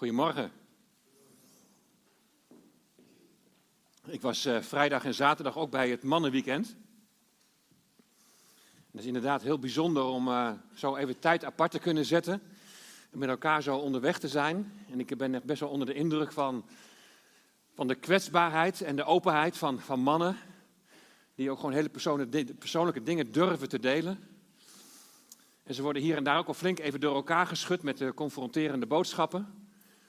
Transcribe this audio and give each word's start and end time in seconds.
Goedemorgen. 0.00 0.52
Ik 4.06 4.20
was 4.20 4.46
uh, 4.46 4.60
vrijdag 4.60 5.04
en 5.04 5.14
zaterdag 5.14 5.56
ook 5.56 5.70
bij 5.70 5.90
het 5.90 6.02
mannenweekend. 6.02 6.76
Het 8.90 9.00
is 9.00 9.04
inderdaad 9.04 9.42
heel 9.42 9.58
bijzonder 9.58 10.02
om 10.02 10.28
uh, 10.28 10.52
zo 10.74 10.96
even 10.96 11.18
tijd 11.18 11.44
apart 11.44 11.70
te 11.70 11.78
kunnen 11.78 12.04
zetten. 12.04 12.42
En 13.10 13.18
met 13.18 13.28
elkaar 13.28 13.62
zo 13.62 13.76
onderweg 13.76 14.18
te 14.18 14.28
zijn. 14.28 14.72
En 14.90 15.00
ik 15.00 15.16
ben 15.16 15.34
echt 15.34 15.44
best 15.44 15.60
wel 15.60 15.70
onder 15.70 15.86
de 15.86 15.94
indruk 15.94 16.32
van, 16.32 16.64
van 17.74 17.88
de 17.88 17.94
kwetsbaarheid 17.94 18.80
en 18.80 18.96
de 18.96 19.04
openheid 19.04 19.56
van, 19.56 19.80
van 19.80 20.00
mannen. 20.00 20.36
Die 21.34 21.50
ook 21.50 21.58
gewoon 21.58 21.74
hele 21.74 21.90
persoonlijke 22.58 23.02
dingen 23.02 23.32
durven 23.32 23.68
te 23.68 23.78
delen. 23.78 24.18
En 25.62 25.74
ze 25.74 25.82
worden 25.82 26.02
hier 26.02 26.16
en 26.16 26.24
daar 26.24 26.38
ook 26.38 26.48
al 26.48 26.54
flink 26.54 26.78
even 26.78 27.00
door 27.00 27.14
elkaar 27.14 27.46
geschud 27.46 27.82
met 27.82 27.98
de 27.98 28.14
confronterende 28.14 28.86
boodschappen. 28.86 29.59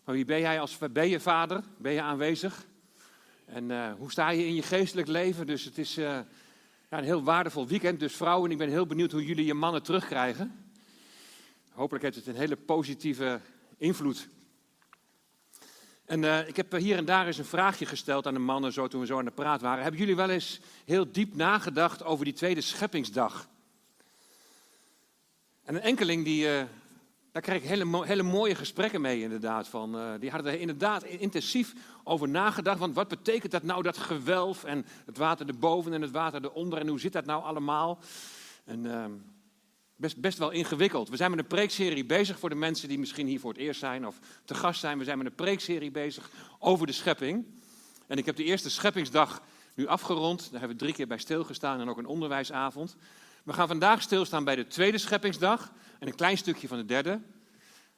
Maar 0.03 0.15
wie 0.15 0.25
ben 0.25 0.39
jij 0.39 0.59
als 0.59 0.77
ben 0.91 1.09
je 1.09 1.19
vader? 1.19 1.63
Ben 1.77 1.91
je 1.91 2.01
aanwezig? 2.01 2.65
En 3.45 3.69
uh, 3.69 3.93
hoe 3.93 4.11
sta 4.11 4.29
je 4.29 4.45
in 4.45 4.55
je 4.55 4.61
geestelijk 4.61 5.07
leven? 5.07 5.45
Dus 5.45 5.63
het 5.63 5.77
is 5.77 5.97
uh, 5.97 6.05
ja, 6.89 6.97
een 6.97 7.03
heel 7.03 7.23
waardevol 7.23 7.67
weekend. 7.67 7.99
Dus 7.99 8.15
vrouwen, 8.15 8.51
ik 8.51 8.57
ben 8.57 8.69
heel 8.69 8.85
benieuwd 8.85 9.11
hoe 9.11 9.25
jullie 9.25 9.45
je 9.45 9.53
mannen 9.53 9.83
terugkrijgen. 9.83 10.71
Hopelijk 11.69 12.03
heeft 12.03 12.15
het 12.15 12.27
een 12.27 12.35
hele 12.35 12.55
positieve 12.55 13.39
invloed. 13.77 14.29
En 16.05 16.23
uh, 16.23 16.47
ik 16.47 16.55
heb 16.55 16.71
hier 16.71 16.97
en 16.97 17.05
daar 17.05 17.27
eens 17.27 17.37
een 17.37 17.45
vraagje 17.45 17.85
gesteld 17.85 18.27
aan 18.27 18.33
de 18.33 18.39
mannen, 18.39 18.73
zo 18.73 18.87
toen 18.87 18.99
we 18.99 19.05
zo 19.05 19.17
aan 19.17 19.25
de 19.25 19.31
praat 19.31 19.61
waren. 19.61 19.81
Hebben 19.81 19.99
jullie 19.99 20.15
wel 20.15 20.29
eens 20.29 20.59
heel 20.85 21.11
diep 21.11 21.35
nagedacht 21.35 22.03
over 22.03 22.25
die 22.25 22.33
tweede 22.33 22.61
scheppingsdag? 22.61 23.49
En 25.63 25.75
een 25.75 25.81
enkeling 25.81 26.23
die, 26.23 26.47
daar 27.31 27.41
kreeg 27.41 27.61
ik 27.61 27.69
hele, 27.69 28.05
hele 28.05 28.23
mooie 28.23 28.55
gesprekken 28.55 29.01
mee 29.01 29.21
inderdaad. 29.21 29.67
Van, 29.67 29.95
uh, 29.95 30.11
die 30.19 30.29
hadden 30.29 30.53
er 30.53 30.59
inderdaad 30.59 31.03
intensief 31.03 31.73
over 32.03 32.29
nagedacht. 32.29 32.79
Want 32.79 32.95
wat 32.95 33.07
betekent 33.07 33.51
dat 33.51 33.63
nou, 33.63 33.83
dat 33.83 33.97
gewelf 33.97 34.63
en 34.63 34.85
het 35.05 35.17
water 35.17 35.47
erboven 35.47 35.93
en 35.93 36.01
het 36.01 36.11
water 36.11 36.43
eronder. 36.43 36.79
En 36.79 36.87
hoe 36.87 36.99
zit 36.99 37.13
dat 37.13 37.25
nou 37.25 37.43
allemaal? 37.43 37.99
En 38.65 38.85
uh, 38.85 39.05
best, 39.95 40.17
best 40.17 40.37
wel 40.37 40.51
ingewikkeld. 40.51 41.09
We 41.09 41.15
zijn 41.15 41.29
met 41.29 41.39
een 41.39 41.47
preekserie 41.47 42.05
bezig 42.05 42.39
voor 42.39 42.49
de 42.49 42.55
mensen 42.55 42.87
die 42.87 42.99
misschien 42.99 43.27
hier 43.27 43.39
voor 43.39 43.51
het 43.51 43.61
eerst 43.61 43.79
zijn 43.79 44.07
of 44.07 44.19
te 44.45 44.55
gast 44.55 44.79
zijn. 44.79 44.97
We 44.97 45.03
zijn 45.03 45.17
met 45.17 45.27
een 45.27 45.35
preekserie 45.35 45.91
bezig 45.91 46.29
over 46.59 46.87
de 46.87 46.93
schepping. 46.93 47.45
En 48.07 48.17
ik 48.17 48.25
heb 48.25 48.35
de 48.35 48.43
eerste 48.43 48.69
scheppingsdag 48.69 49.41
nu 49.73 49.87
afgerond. 49.87 50.39
Daar 50.39 50.59
hebben 50.59 50.77
we 50.77 50.83
drie 50.83 50.93
keer 50.93 51.07
bij 51.07 51.17
stilgestaan 51.17 51.79
en 51.79 51.89
ook 51.89 51.97
een 51.97 52.05
onderwijsavond. 52.05 52.95
We 53.43 53.53
gaan 53.53 53.67
vandaag 53.67 54.01
stilstaan 54.01 54.43
bij 54.43 54.55
de 54.55 54.67
tweede 54.67 54.97
scheppingsdag 54.97 55.71
en 55.99 56.07
een 56.07 56.15
klein 56.15 56.37
stukje 56.37 56.67
van 56.67 56.77
de 56.77 56.85
derde. 56.85 57.21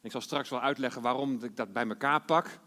Ik 0.02 0.12
zal 0.12 0.22
straks 0.22 0.50
wel 0.50 0.62
uitleggen 0.62 1.02
waarom 1.02 1.44
ik 1.44 1.56
dat 1.56 1.74
bij 1.74 1.88
elkaar 1.88 2.22
pak. 2.22 2.60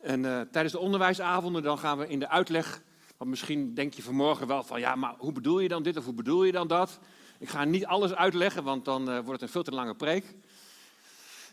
En 0.00 0.24
uh, 0.24 0.40
tijdens 0.40 0.72
de 0.72 0.78
onderwijsavonden 0.78 1.62
dan 1.62 1.78
gaan 1.78 1.98
we 1.98 2.08
in 2.08 2.18
de 2.18 2.28
uitleg, 2.28 2.82
want 3.16 3.30
misschien 3.30 3.74
denk 3.74 3.94
je 3.94 4.02
vanmorgen 4.02 4.46
wel 4.46 4.62
van 4.62 4.80
ja, 4.80 4.94
maar 4.94 5.14
hoe 5.18 5.32
bedoel 5.32 5.60
je 5.60 5.68
dan 5.68 5.82
dit 5.82 5.96
of 5.96 6.04
hoe 6.04 6.14
bedoel 6.14 6.44
je 6.44 6.52
dan 6.52 6.68
dat? 6.68 6.98
Ik 7.38 7.48
ga 7.48 7.64
niet 7.64 7.86
alles 7.86 8.14
uitleggen, 8.14 8.64
want 8.64 8.84
dan 8.84 9.10
uh, 9.10 9.14
wordt 9.14 9.30
het 9.30 9.42
een 9.42 9.48
veel 9.48 9.62
te 9.62 9.70
lange 9.70 9.94
preek. 9.94 10.34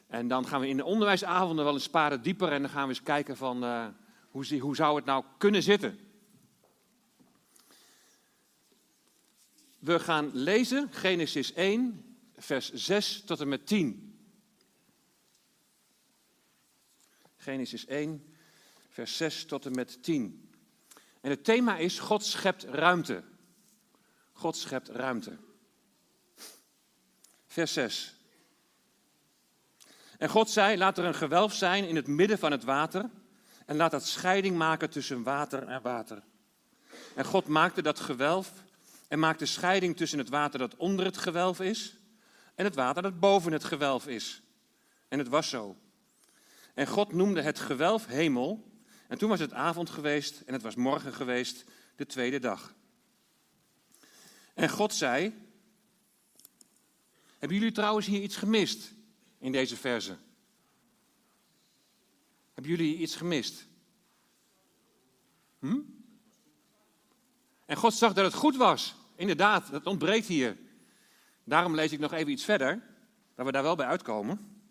En 0.07 0.27
dan 0.27 0.47
gaan 0.47 0.61
we 0.61 0.67
in 0.67 0.77
de 0.77 0.85
onderwijsavonden 0.85 1.65
wel 1.65 1.73
eens 1.73 1.83
sparen 1.83 2.21
dieper 2.21 2.51
en 2.51 2.61
dan 2.61 2.71
gaan 2.71 2.83
we 2.83 2.89
eens 2.89 3.03
kijken 3.03 3.37
van 3.37 3.63
uh, 3.63 3.85
hoe, 4.29 4.59
hoe 4.59 4.75
zou 4.75 4.95
het 4.95 5.05
nou 5.05 5.23
kunnen 5.37 5.63
zitten? 5.63 6.10
We 9.81 9.99
gaan 9.99 10.29
lezen 10.33 10.89
Genesis 10.91 11.53
1, 11.53 12.15
vers 12.37 12.73
6 12.73 13.23
tot 13.23 13.39
en 13.39 13.47
met 13.47 13.67
10. 13.67 14.19
Genesis 17.37 17.85
1, 17.85 18.35
vers 18.89 19.17
6 19.17 19.45
tot 19.45 19.65
en 19.65 19.75
met 19.75 20.03
10. 20.03 20.49
En 21.21 21.29
het 21.29 21.43
thema 21.43 21.77
is 21.77 21.99
God 21.99 22.25
schept 22.25 22.63
ruimte. 22.63 23.23
God 24.33 24.57
schept 24.57 24.87
ruimte. 24.87 25.37
Vers 27.47 27.73
6. 27.73 28.15
En 30.17 30.29
God 30.29 30.49
zei: 30.49 30.77
Laat 30.77 30.97
er 30.97 31.05
een 31.05 31.15
gewelf 31.15 31.53
zijn 31.53 31.87
in 31.87 31.95
het 31.95 32.07
midden 32.07 32.39
van 32.39 32.51
het 32.51 32.63
water. 32.63 33.09
En 33.65 33.75
laat 33.75 33.91
dat 33.91 34.05
scheiding 34.05 34.57
maken 34.57 34.89
tussen 34.89 35.23
water 35.23 35.67
en 35.67 35.81
water. 35.81 36.23
En 37.15 37.25
God 37.25 37.47
maakte 37.47 37.81
dat 37.81 37.99
gewelf 37.99 38.53
en 39.11 39.19
maakte 39.19 39.45
scheiding 39.45 39.97
tussen 39.97 40.17
het 40.17 40.29
water 40.29 40.59
dat 40.59 40.75
onder 40.75 41.05
het 41.05 41.17
gewelf 41.17 41.59
is 41.59 41.95
en 42.55 42.65
het 42.65 42.75
water 42.75 43.01
dat 43.01 43.19
boven 43.19 43.51
het 43.51 43.63
gewelf 43.63 44.07
is. 44.07 44.41
En 45.07 45.19
het 45.19 45.27
was 45.27 45.49
zo. 45.49 45.77
En 46.73 46.87
God 46.87 47.13
noemde 47.13 47.41
het 47.41 47.59
gewelf 47.59 48.05
hemel. 48.05 48.71
En 49.07 49.17
toen 49.17 49.29
was 49.29 49.39
het 49.39 49.53
avond 49.53 49.89
geweest 49.89 50.41
en 50.41 50.53
het 50.53 50.61
was 50.61 50.75
morgen 50.75 51.13
geweest, 51.13 51.63
de 51.95 52.05
tweede 52.05 52.39
dag. 52.39 52.73
En 54.53 54.69
God 54.69 54.93
zei: 54.93 55.33
Hebben 57.37 57.57
jullie 57.57 57.73
trouwens 57.73 58.07
hier 58.07 58.21
iets 58.21 58.35
gemist 58.35 58.93
in 59.37 59.51
deze 59.51 59.77
verse? 59.77 60.17
Hebben 62.53 62.71
jullie 62.71 62.97
iets 62.97 63.15
gemist? 63.15 63.67
Hm? 65.59 65.79
En 67.65 67.77
God 67.77 67.93
zag 67.93 68.13
dat 68.13 68.25
het 68.25 68.33
goed 68.33 68.55
was. 68.55 68.99
Inderdaad, 69.21 69.71
dat 69.71 69.85
ontbreekt 69.85 70.27
hier. 70.27 70.57
Daarom 71.43 71.75
lees 71.75 71.91
ik 71.91 71.99
nog 71.99 72.13
even 72.13 72.31
iets 72.31 72.43
verder, 72.43 72.81
dat 73.35 73.45
we 73.45 73.51
daar 73.51 73.63
wel 73.63 73.75
bij 73.75 73.85
uitkomen. 73.85 74.61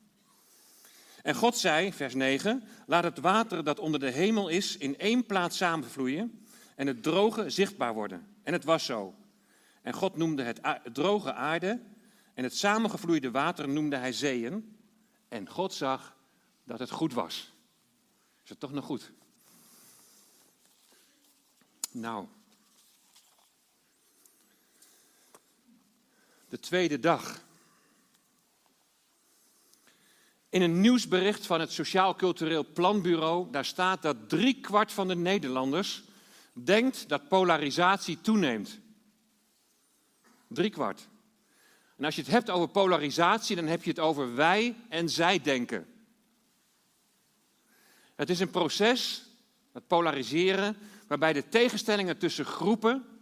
En 1.22 1.34
God 1.34 1.56
zei, 1.56 1.92
vers 1.92 2.14
9, 2.14 2.62
laat 2.86 3.04
het 3.04 3.18
water 3.18 3.64
dat 3.64 3.78
onder 3.78 4.00
de 4.00 4.10
hemel 4.10 4.48
is 4.48 4.76
in 4.76 4.98
één 4.98 5.26
plaats 5.26 5.56
samenvloeien 5.56 6.46
en 6.76 6.86
het 6.86 7.02
droge 7.02 7.50
zichtbaar 7.50 7.94
worden. 7.94 8.26
En 8.42 8.52
het 8.52 8.64
was 8.64 8.84
zo. 8.84 9.14
En 9.82 9.92
God 9.92 10.16
noemde 10.16 10.42
het 10.42 10.60
droge 10.92 11.32
aarde 11.32 11.80
en 12.34 12.44
het 12.44 12.56
samengevloeide 12.56 13.30
water 13.30 13.68
noemde 13.68 13.96
hij 13.96 14.12
zeeën. 14.12 14.76
En 15.28 15.48
God 15.48 15.74
zag 15.74 16.16
dat 16.64 16.78
het 16.78 16.90
goed 16.90 17.12
was. 17.12 17.52
Is 18.44 18.50
het 18.50 18.60
toch 18.60 18.72
nog 18.72 18.84
goed? 18.84 19.12
Nou, 21.90 22.26
de 26.50 26.58
tweede 26.58 26.98
dag. 26.98 27.42
In 30.48 30.62
een 30.62 30.80
nieuwsbericht 30.80 31.46
van 31.46 31.60
het 31.60 31.72
Sociaal 31.72 32.14
Cultureel 32.14 32.66
Planbureau, 32.72 33.50
daar 33.50 33.64
staat 33.64 34.02
dat 34.02 34.28
driekwart 34.28 34.92
van 34.92 35.08
de 35.08 35.16
Nederlanders 35.16 36.02
denkt 36.52 37.08
dat 37.08 37.28
polarisatie 37.28 38.20
toeneemt. 38.20 38.78
Driekwart. 40.48 41.08
En 41.96 42.04
als 42.04 42.14
je 42.14 42.22
het 42.22 42.30
hebt 42.30 42.50
over 42.50 42.68
polarisatie, 42.68 43.56
dan 43.56 43.66
heb 43.66 43.82
je 43.82 43.90
het 43.90 43.98
over 43.98 44.34
wij 44.34 44.76
en 44.88 45.08
zij 45.08 45.40
denken. 45.40 45.86
Het 48.14 48.30
is 48.30 48.40
een 48.40 48.50
proces, 48.50 49.24
het 49.72 49.86
polariseren, 49.86 50.76
waarbij 51.06 51.32
de 51.32 51.48
tegenstellingen 51.48 52.18
tussen 52.18 52.44
groepen 52.44 53.19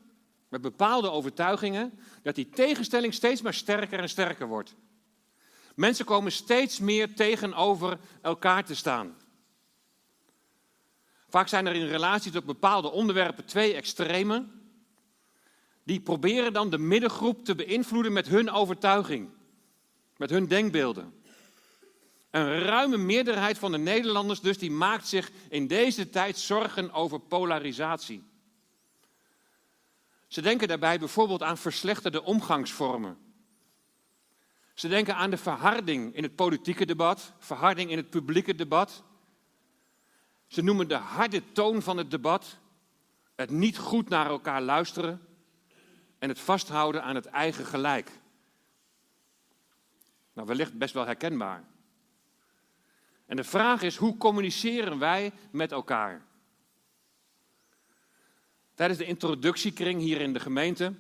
met 0.49 0.61
bepaalde 0.61 1.11
overtuigingen, 1.11 1.99
dat 2.23 2.35
die 2.35 2.49
tegenstelling 2.49 3.15
steeds 3.15 3.43
maar 3.43 3.55
sterker 3.55 3.99
en 3.99 4.09
sterker 4.09 4.47
wordt. 4.47 4.75
Mensen 5.75 6.05
komen 6.05 6.33
steeds 6.33 6.79
meer 6.79 7.15
tegenover 7.15 7.99
elkaar 8.23 8.65
te 8.65 8.75
staan. 8.75 9.17
Vaak 11.29 11.49
zijn 11.49 11.67
er 11.67 11.75
in 11.75 11.87
relatie 11.87 12.33
tot 12.33 12.45
bepaalde 12.45 12.91
onderwerpen 12.91 13.45
twee 13.45 13.75
extremen. 13.75 14.53
Die 15.85 16.01
proberen 16.01 16.53
dan 16.53 16.71
de 16.71 16.79
middengroep 16.79 17.45
te 17.45 17.55
beïnvloeden 17.55 18.13
met 18.13 18.29
hun 18.29 18.51
overtuiging, 18.51 19.29
met 20.17 20.31
hun 20.31 20.47
denkbeelden. 20.47 21.23
Een 22.31 22.61
ruime 22.61 22.97
meerderheid 22.97 23.59
van 23.59 23.73
de 23.73 23.79
Nederlanders 23.79 24.41
dus 24.41 24.59
die 24.59 24.71
maakt 24.71 25.09
zich 25.09 25.31
in 25.49 25.67
deze 25.67 26.11
tijd 26.11 26.39
zorgen 26.39 26.93
over 26.93 27.21
polarisatie. 27.21 28.28
Ze 30.29 30.41
denken 30.41 30.69
daarbij 30.69 30.99
bijvoorbeeld 30.99 31.43
aan 31.43 31.59
verslechterde 31.59 32.23
omgangsvormen. 32.23 33.19
Ze 34.75 34.89
denken 34.89 35.17
aan 35.17 35.31
de 35.31 35.37
verharding 35.37 36.15
in 36.15 36.23
het 36.23 36.35
politieke 36.35 36.87
debat, 36.87 37.33
verharding 37.39 37.91
in 37.91 37.97
het 37.97 38.11
publieke 38.11 38.55
debat. 38.55 39.03
Ze 40.47 40.63
noemen 40.63 40.89
de 40.89 40.95
harde 40.95 41.53
toon 41.53 41.83
van 41.83 41.97
het 41.97 42.11
debat, 42.11 42.59
het 43.35 43.51
niet 43.51 43.79
goed 43.79 44.09
naar 44.09 44.27
elkaar 44.27 44.63
luisteren 44.63 45.27
en 46.19 46.29
het 46.29 46.39
vasthouden 46.39 47.03
aan 47.03 47.15
het 47.15 47.27
eigen 47.27 47.65
gelijk. 47.65 48.11
Nou, 50.33 50.47
wellicht 50.47 50.79
best 50.79 50.95
wel 50.95 51.07
herkenbaar. 51.07 51.65
En 53.27 53.37
de 53.37 53.45
vraag 53.45 53.83
is, 53.83 53.97
hoe 53.97 54.17
communiceren 54.17 54.99
wij 54.99 55.33
met 55.51 55.73
elkaar? 55.73 56.27
Tijdens 58.79 58.99
de 58.99 59.07
introductiekring 59.07 60.01
hier 60.01 60.21
in 60.21 60.33
de 60.33 60.41
gemeente. 60.41 60.93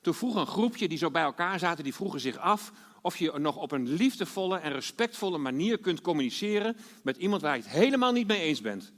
Toen 0.00 0.14
vroeg 0.14 0.34
een 0.34 0.46
groepje 0.46 0.88
die 0.88 0.98
zo 0.98 1.10
bij 1.10 1.22
elkaar 1.22 1.58
zaten, 1.58 1.84
die 1.84 1.94
vroegen 1.94 2.20
zich 2.20 2.36
af 2.36 2.72
of 3.02 3.16
je 3.16 3.38
nog 3.38 3.56
op 3.56 3.72
een 3.72 3.88
liefdevolle 3.88 4.58
en 4.58 4.72
respectvolle 4.72 5.38
manier 5.38 5.78
kunt 5.78 6.00
communiceren 6.00 6.76
met 7.02 7.16
iemand 7.16 7.42
waar 7.42 7.56
je 7.56 7.62
het 7.62 7.70
helemaal 7.70 8.12
niet 8.12 8.26
mee 8.26 8.40
eens 8.40 8.60
bent. 8.60 8.92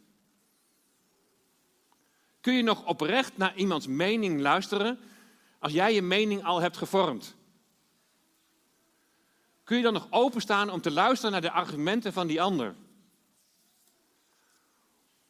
Kun 2.40 2.54
je 2.54 2.62
nog 2.62 2.86
oprecht 2.86 3.36
naar 3.36 3.56
iemands 3.56 3.86
mening 3.86 4.40
luisteren 4.40 4.98
als 5.58 5.72
jij 5.72 5.94
je 5.94 6.02
mening 6.02 6.44
al 6.44 6.60
hebt 6.60 6.76
gevormd? 6.76 7.36
Kun 9.64 9.76
je 9.76 9.82
dan 9.82 9.92
nog 9.92 10.06
openstaan 10.10 10.70
om 10.70 10.80
te 10.80 10.90
luisteren 10.90 11.32
naar 11.32 11.40
de 11.40 11.50
argumenten 11.50 12.12
van 12.12 12.26
die 12.26 12.42
ander? 12.42 12.74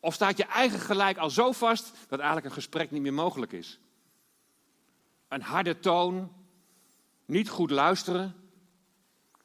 Of 0.00 0.14
staat 0.14 0.36
je 0.36 0.44
eigen 0.44 0.80
gelijk 0.80 1.18
al 1.18 1.30
zo 1.30 1.52
vast 1.52 1.92
dat 2.08 2.18
eigenlijk 2.18 2.48
een 2.48 2.62
gesprek 2.62 2.90
niet 2.90 3.02
meer 3.02 3.14
mogelijk 3.14 3.52
is? 3.52 3.78
Een 5.28 5.42
harde 5.42 5.78
toon, 5.78 6.32
niet 7.24 7.48
goed 7.48 7.70
luisteren 7.70 8.34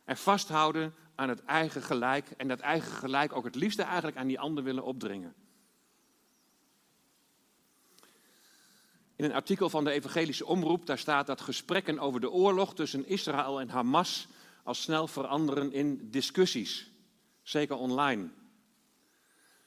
en 0.04 0.18
vasthouden 0.18 0.96
aan 1.16 1.30
het 1.30 1.44
eigen 1.44 1.82
gelijk 1.82 2.30
en 2.30 2.48
dat 2.48 2.60
eigen 2.60 2.92
gelijk 2.92 3.34
ook 3.34 3.44
het 3.44 3.56
liefste 3.56 3.84
eigenlijk 3.84 4.18
aan 4.18 4.28
die 4.28 4.40
ander 4.40 4.64
willen 4.64 4.84
opdringen. 4.84 5.36
In 9.16 9.26
een 9.26 9.34
artikel 9.34 9.70
van 9.70 9.84
de 9.84 9.92
Evangelische 9.92 10.46
Omroep, 10.46 10.86
daar 10.86 10.98
staat 10.98 11.28
dat 11.28 11.42
gesprekken 11.42 12.00
over 12.00 12.20
de 12.20 12.32
oorlog 12.32 12.76
tussen 12.76 13.08
Israël 13.08 13.60
en 13.60 13.70
Hamas 13.70 14.28
al 14.64 14.74
snel 14.74 15.08
veranderen 15.08 15.72
in 15.72 16.10
discussies, 16.12 16.92
zeker 17.44 17.76
online. 17.76 18.30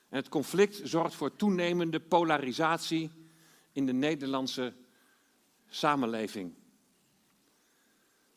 En 0.09 0.17
het 0.17 0.29
conflict 0.29 0.81
zorgt 0.85 1.15
voor 1.15 1.37
toenemende 1.37 2.01
polarisatie 2.01 3.11
in 3.73 3.87
de 3.87 3.93
Nederlandse 3.93 4.75
samenleving. 5.69 6.55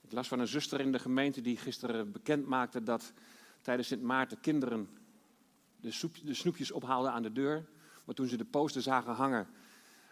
Ik 0.02 0.12
las 0.12 0.28
van 0.28 0.40
een 0.40 0.48
zuster 0.48 0.80
in 0.80 0.92
de 0.92 1.00
gemeente 1.00 1.42
die 1.42 1.58
gisteren 1.58 2.12
bekend 2.12 2.46
maakte 2.46 2.84
dat 2.84 3.14
tijdens 3.62 3.88
Sint 3.88 4.02
Maarten 4.02 4.40
kinderen 4.40 4.90
de, 5.80 6.10
de 6.24 6.34
snoepjes 6.34 6.72
ophaalden 6.72 7.12
aan 7.12 7.24
de 7.24 7.32
deur. 7.32 7.66
Maar 8.06 8.16
toen 8.16 8.28
ze 8.28 8.38
de 8.38 8.46
poster 8.46 8.82
zagen 8.82 9.14
hangen 9.14 9.48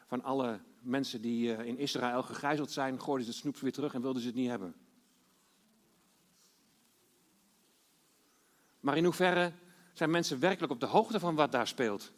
van 0.07 0.23
alle 0.23 0.59
mensen 0.81 1.21
die 1.21 1.55
eh, 1.55 1.65
in 1.65 1.77
Israël 1.77 2.23
gegijzeld 2.23 2.71
zijn, 2.71 3.01
gooiden 3.01 3.25
ze 3.25 3.31
het 3.31 3.41
snoep 3.41 3.57
weer 3.57 3.71
terug 3.71 3.93
en 3.93 4.01
wilden 4.01 4.21
ze 4.21 4.27
het 4.27 4.37
niet 4.37 4.49
hebben. 4.49 4.75
Maar 8.79 8.97
in 8.97 9.03
hoeverre 9.03 9.53
zijn 9.99 10.11
mensen 10.11 10.39
werkelijk 10.39 10.71
op 10.71 10.79
de 10.79 10.85
hoogte 10.85 11.19
van 11.19 11.35
wat 11.35 11.51
daar 11.51 11.67
speelt? 11.67 12.11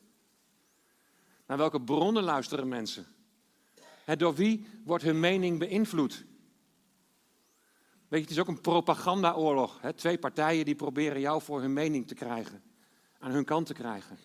Naar 1.46 1.58
welke 1.58 1.82
bronnen 1.82 2.24
luisteren 2.24 2.68
mensen? 2.68 3.06
door 4.18 4.36
wie 4.36 4.68
wordt 4.84 5.04
hun 5.04 5.20
mening 5.20 5.60
beïnvloed? 5.60 6.26
Weet 8.08 8.20
je, 8.20 8.26
het 8.26 8.30
is 8.30 8.40
ook 8.40 8.48
een 8.48 8.62
propagandaoorlog. 8.62 9.80
Twee 9.96 10.18
partijen 10.18 10.66
die 10.66 10.76
proberen 10.76 11.20
jou 11.20 11.42
voor 11.42 11.62
hun 11.62 11.74
mening 11.74 12.08
te 12.08 12.14
krijgen, 12.14 12.64
aan 13.20 13.32
hun 13.32 13.46
kant 13.46 13.66
te 13.66 13.74
krijgen. 13.74 14.18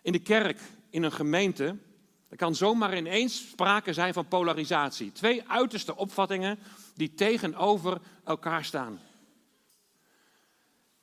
In 0.00 0.12
de 0.12 0.22
kerk, 0.22 0.60
in 0.90 1.02
een 1.02 1.12
gemeente, 1.12 1.76
er 2.28 2.36
kan 2.36 2.54
zomaar 2.54 2.96
ineens 2.96 3.48
sprake 3.48 3.92
zijn 3.92 4.12
van 4.12 4.28
polarisatie. 4.28 5.12
Twee 5.12 5.48
uiterste 5.48 5.96
opvattingen 5.96 6.58
die 6.94 7.14
tegenover 7.14 8.00
elkaar 8.24 8.64
staan. 8.64 9.00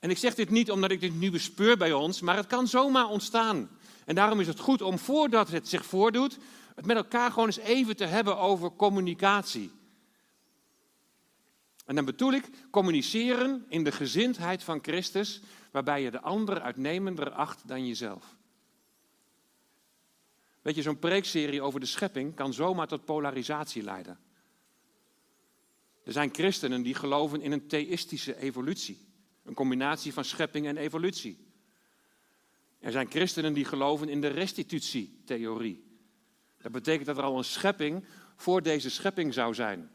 En 0.02 0.10
ik 0.10 0.18
zeg 0.18 0.34
dit 0.34 0.50
niet 0.50 0.70
omdat 0.70 0.90
ik 0.90 1.00
dit 1.00 1.14
nu 1.14 1.30
bespeur 1.30 1.76
bij 1.76 1.92
ons, 1.92 2.20
maar 2.20 2.36
het 2.36 2.46
kan 2.46 2.68
zomaar 2.68 3.06
ontstaan. 3.06 3.70
En 4.04 4.14
daarom 4.14 4.40
is 4.40 4.46
het 4.46 4.58
goed 4.58 4.82
om 4.82 4.98
voordat 4.98 5.48
het 5.48 5.68
zich 5.68 5.84
voordoet, 5.84 6.38
het 6.74 6.86
met 6.86 6.96
elkaar 6.96 7.30
gewoon 7.30 7.46
eens 7.46 7.58
even 7.58 7.96
te 7.96 8.04
hebben 8.04 8.38
over 8.38 8.72
communicatie. 8.72 9.72
En 11.84 11.94
dan 11.94 12.04
bedoel 12.04 12.32
ik 12.32 12.48
communiceren 12.70 13.64
in 13.68 13.84
de 13.84 13.92
gezindheid 13.92 14.62
van 14.62 14.78
Christus, 14.82 15.40
waarbij 15.70 16.02
je 16.02 16.10
de 16.10 16.20
ander 16.20 16.60
uitnemender 16.60 17.30
acht 17.30 17.68
dan 17.68 17.86
jezelf. 17.86 18.36
Weet 20.62 20.74
je, 20.74 20.82
zo'n 20.82 20.98
preekserie 20.98 21.62
over 21.62 21.80
de 21.80 21.86
schepping 21.86 22.34
kan 22.34 22.52
zomaar 22.52 22.86
tot 22.86 23.04
polarisatie 23.04 23.82
leiden. 23.82 24.18
Er 26.04 26.12
zijn 26.12 26.34
christenen 26.34 26.82
die 26.82 26.94
geloven 26.94 27.40
in 27.40 27.52
een 27.52 27.66
theïstische 27.66 28.36
evolutie. 28.36 29.10
Een 29.42 29.54
combinatie 29.54 30.12
van 30.12 30.24
schepping 30.24 30.66
en 30.66 30.76
evolutie. 30.76 31.46
Er 32.78 32.92
zijn 32.92 33.10
christenen 33.10 33.52
die 33.52 33.64
geloven 33.64 34.08
in 34.08 34.20
de 34.20 34.28
restitutietheorie. 34.28 35.84
Dat 36.62 36.72
betekent 36.72 37.06
dat 37.06 37.16
er 37.16 37.22
al 37.22 37.38
een 37.38 37.44
schepping 37.44 38.04
voor 38.36 38.62
deze 38.62 38.90
schepping 38.90 39.34
zou 39.34 39.54
zijn. 39.54 39.90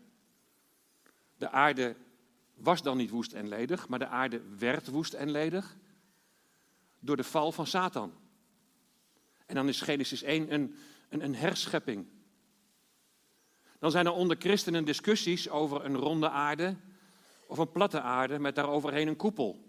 De 1.38 1.50
aarde 1.50 1.96
was 2.54 2.82
dan 2.82 2.98
niet 2.98 3.10
woest 3.10 3.34
en 3.34 3.48
ledig, 3.48 3.88
maar 3.88 4.00
de 4.00 4.08
aarde 4.08 4.42
werd 4.58 4.88
woest 4.88 5.14
en 5.14 5.32
ledig 5.32 5.78
door 7.00 7.18
de 7.18 7.24
val 7.24 7.52
van 7.52 7.68
Satan. 7.68 8.14
En 9.46 9.56
dan 9.56 9.68
is 9.68 9.82
Genesis 9.82 10.22
1 10.22 10.54
een, 10.54 10.76
een, 11.10 11.24
een 11.24 11.36
herschepping. 11.36 12.06
Dan 13.80 13.92
zijn 13.92 14.06
er 14.06 14.12
onder 14.12 14.38
christenen 14.40 14.86
discussies 14.86 15.50
over 15.50 15.86
een 15.86 15.96
ronde 15.96 16.30
aarde 16.30 16.76
of 17.48 17.58
een 17.58 17.72
platte 17.72 18.02
aarde 18.02 18.40
met 18.40 18.56
daaroverheen 18.56 19.08
een 19.08 19.16
koepel. 19.16 19.66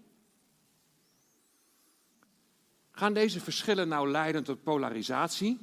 Gaan 2.91 3.13
deze 3.13 3.39
verschillen 3.39 3.87
nou 3.87 4.09
leiden 4.09 4.43
tot 4.43 4.63
polarisatie? 4.63 5.57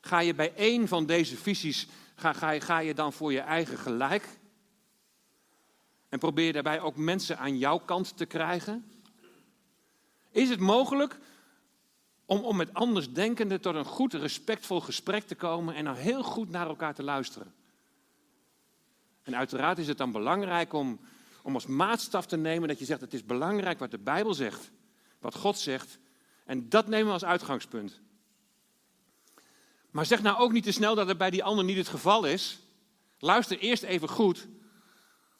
Ga 0.00 0.18
je 0.18 0.34
bij 0.34 0.54
één 0.54 0.88
van 0.88 1.06
deze 1.06 1.36
visies, 1.36 1.88
ga, 2.14 2.58
ga, 2.60 2.78
je, 2.78 2.94
dan 2.94 3.12
voor 3.12 3.32
je 3.32 3.40
eigen 3.40 3.78
gelijk? 3.78 4.38
En 6.08 6.18
probeer 6.18 6.52
daarbij 6.52 6.80
ook 6.80 6.96
mensen 6.96 7.38
aan 7.38 7.58
jouw 7.58 7.78
kant 7.78 8.16
te 8.16 8.26
krijgen? 8.26 8.90
Is 10.30 10.48
het 10.48 10.60
mogelijk 10.60 11.18
om, 12.24 12.44
om 12.44 12.56
met 12.56 12.74
andersdenkenden 12.74 13.60
tot 13.60 13.74
een 13.74 13.84
goed, 13.84 14.14
respectvol 14.14 14.80
gesprek 14.80 15.22
te 15.22 15.34
komen 15.34 15.74
en 15.74 15.84
dan 15.84 15.94
heel 15.94 16.22
goed 16.22 16.50
naar 16.50 16.66
elkaar 16.66 16.94
te 16.94 17.02
luisteren? 17.02 17.54
En 19.26 19.36
uiteraard 19.36 19.78
is 19.78 19.88
het 19.88 19.98
dan 19.98 20.12
belangrijk 20.12 20.72
om, 20.72 21.00
om 21.42 21.54
als 21.54 21.66
maatstaf 21.66 22.26
te 22.26 22.36
nemen 22.36 22.68
dat 22.68 22.78
je 22.78 22.84
zegt: 22.84 23.00
het 23.00 23.14
is 23.14 23.24
belangrijk 23.24 23.78
wat 23.78 23.90
de 23.90 23.98
Bijbel 23.98 24.34
zegt, 24.34 24.70
wat 25.18 25.34
God 25.34 25.58
zegt. 25.58 25.98
En 26.44 26.68
dat 26.68 26.86
nemen 26.86 27.06
we 27.06 27.12
als 27.12 27.24
uitgangspunt. 27.24 28.00
Maar 29.90 30.06
zeg 30.06 30.22
nou 30.22 30.38
ook 30.38 30.52
niet 30.52 30.64
te 30.64 30.72
snel 30.72 30.94
dat 30.94 31.08
het 31.08 31.18
bij 31.18 31.30
die 31.30 31.44
ander 31.44 31.64
niet 31.64 31.76
het 31.76 31.88
geval 31.88 32.24
is. 32.24 32.58
Luister 33.18 33.58
eerst 33.58 33.82
even 33.82 34.08
goed, 34.08 34.48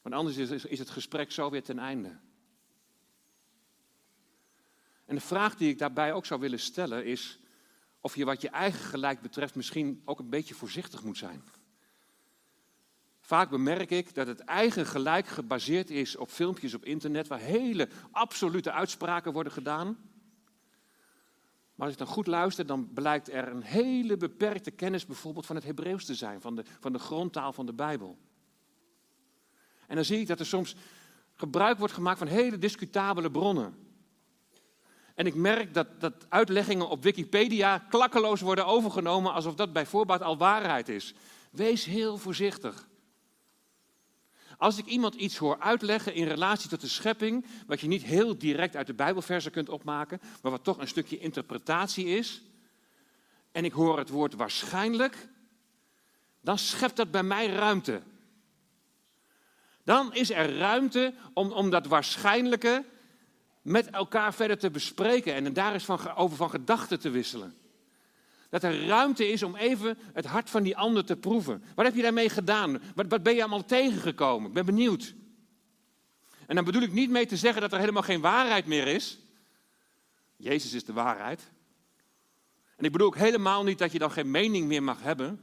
want 0.02 0.14
anders 0.14 0.36
is, 0.36 0.64
is 0.64 0.78
het 0.78 0.90
gesprek 0.90 1.32
zo 1.32 1.50
weer 1.50 1.62
ten 1.62 1.78
einde. 1.78 2.18
En 5.04 5.14
de 5.14 5.20
vraag 5.20 5.56
die 5.56 5.68
ik 5.68 5.78
daarbij 5.78 6.12
ook 6.12 6.26
zou 6.26 6.40
willen 6.40 6.60
stellen 6.60 7.04
is 7.04 7.38
of 8.00 8.16
je 8.16 8.24
wat 8.24 8.40
je 8.40 8.48
eigen 8.48 8.84
gelijk 8.84 9.20
betreft 9.20 9.54
misschien 9.54 10.02
ook 10.04 10.18
een 10.18 10.30
beetje 10.30 10.54
voorzichtig 10.54 11.02
moet 11.02 11.18
zijn. 11.18 11.42
Vaak 13.26 13.50
bemerk 13.50 13.90
ik 13.90 14.14
dat 14.14 14.26
het 14.26 14.40
eigen 14.40 14.86
gelijk 14.86 15.26
gebaseerd 15.26 15.90
is 15.90 16.16
op 16.16 16.30
filmpjes 16.30 16.74
op 16.74 16.84
internet 16.84 17.28
waar 17.28 17.38
hele 17.38 17.88
absolute 18.10 18.72
uitspraken 18.72 19.32
worden 19.32 19.52
gedaan. 19.52 19.86
Maar 21.74 21.86
als 21.86 21.92
ik 21.92 21.98
dan 21.98 22.06
goed 22.06 22.26
luister, 22.26 22.66
dan 22.66 22.92
blijkt 22.92 23.32
er 23.32 23.48
een 23.48 23.62
hele 23.62 24.16
beperkte 24.16 24.70
kennis 24.70 25.06
bijvoorbeeld 25.06 25.46
van 25.46 25.56
het 25.56 25.64
Hebreeuws 25.64 26.04
te 26.04 26.14
zijn, 26.14 26.40
van 26.40 26.56
de, 26.56 26.64
van 26.80 26.92
de 26.92 26.98
grondtaal 26.98 27.52
van 27.52 27.66
de 27.66 27.72
Bijbel. 27.72 28.18
En 29.86 29.94
dan 29.94 30.04
zie 30.04 30.20
ik 30.20 30.26
dat 30.26 30.40
er 30.40 30.46
soms 30.46 30.76
gebruik 31.34 31.78
wordt 31.78 31.94
gemaakt 31.94 32.18
van 32.18 32.26
hele 32.26 32.58
discutabele 32.58 33.30
bronnen. 33.30 33.74
En 35.14 35.26
ik 35.26 35.34
merk 35.34 35.74
dat, 35.74 36.00
dat 36.00 36.26
uitleggingen 36.28 36.88
op 36.88 37.02
Wikipedia 37.02 37.78
klakkeloos 37.78 38.40
worden 38.40 38.66
overgenomen 38.66 39.32
alsof 39.32 39.54
dat 39.54 39.72
bij 39.72 39.86
voorbaat 39.86 40.22
al 40.22 40.36
waarheid 40.36 40.88
is. 40.88 41.14
Wees 41.50 41.84
heel 41.84 42.18
voorzichtig. 42.18 42.88
Als 44.56 44.78
ik 44.78 44.86
iemand 44.86 45.14
iets 45.14 45.36
hoor 45.36 45.58
uitleggen 45.58 46.14
in 46.14 46.26
relatie 46.26 46.68
tot 46.68 46.80
de 46.80 46.88
schepping, 46.88 47.46
wat 47.66 47.80
je 47.80 47.86
niet 47.86 48.02
heel 48.02 48.38
direct 48.38 48.76
uit 48.76 48.86
de 48.86 48.94
Bijbelversen 48.94 49.52
kunt 49.52 49.68
opmaken, 49.68 50.20
maar 50.42 50.52
wat 50.52 50.64
toch 50.64 50.78
een 50.78 50.88
stukje 50.88 51.18
interpretatie 51.18 52.06
is, 52.06 52.42
en 53.52 53.64
ik 53.64 53.72
hoor 53.72 53.98
het 53.98 54.08
woord 54.08 54.34
waarschijnlijk, 54.34 55.28
dan 56.40 56.58
schept 56.58 56.96
dat 56.96 57.10
bij 57.10 57.22
mij 57.22 57.46
ruimte. 57.46 58.02
Dan 59.84 60.14
is 60.14 60.30
er 60.30 60.58
ruimte 60.58 61.14
om, 61.32 61.52
om 61.52 61.70
dat 61.70 61.86
waarschijnlijke 61.86 62.84
met 63.62 63.90
elkaar 63.90 64.34
verder 64.34 64.58
te 64.58 64.70
bespreken 64.70 65.34
en 65.34 65.52
daar 65.52 65.72
eens 65.72 65.84
van, 65.84 66.14
over 66.14 66.36
van 66.36 66.50
gedachten 66.50 67.00
te 67.00 67.10
wisselen. 67.10 67.54
Dat 68.50 68.62
er 68.62 68.86
ruimte 68.86 69.28
is 69.28 69.42
om 69.42 69.56
even 69.56 69.98
het 70.12 70.24
hart 70.24 70.50
van 70.50 70.62
die 70.62 70.76
ander 70.76 71.04
te 71.04 71.16
proeven. 71.16 71.62
Wat 71.74 71.84
heb 71.84 71.94
je 71.94 72.02
daarmee 72.02 72.28
gedaan? 72.28 72.82
Wat, 72.94 73.06
wat 73.08 73.22
ben 73.22 73.34
je 73.34 73.40
allemaal 73.40 73.64
tegengekomen? 73.64 74.48
Ik 74.48 74.54
ben 74.54 74.66
benieuwd. 74.66 75.14
En 76.46 76.54
dan 76.54 76.64
bedoel 76.64 76.82
ik 76.82 76.92
niet 76.92 77.10
mee 77.10 77.26
te 77.26 77.36
zeggen 77.36 77.60
dat 77.60 77.72
er 77.72 77.78
helemaal 77.78 78.02
geen 78.02 78.20
waarheid 78.20 78.66
meer 78.66 78.86
is. 78.86 79.18
Jezus 80.36 80.72
is 80.72 80.84
de 80.84 80.92
waarheid. 80.92 81.50
En 82.76 82.84
ik 82.84 82.92
bedoel 82.92 83.06
ook 83.06 83.16
helemaal 83.16 83.64
niet 83.64 83.78
dat 83.78 83.92
je 83.92 83.98
dan 83.98 84.10
geen 84.10 84.30
mening 84.30 84.66
meer 84.66 84.82
mag 84.82 85.02
hebben. 85.02 85.40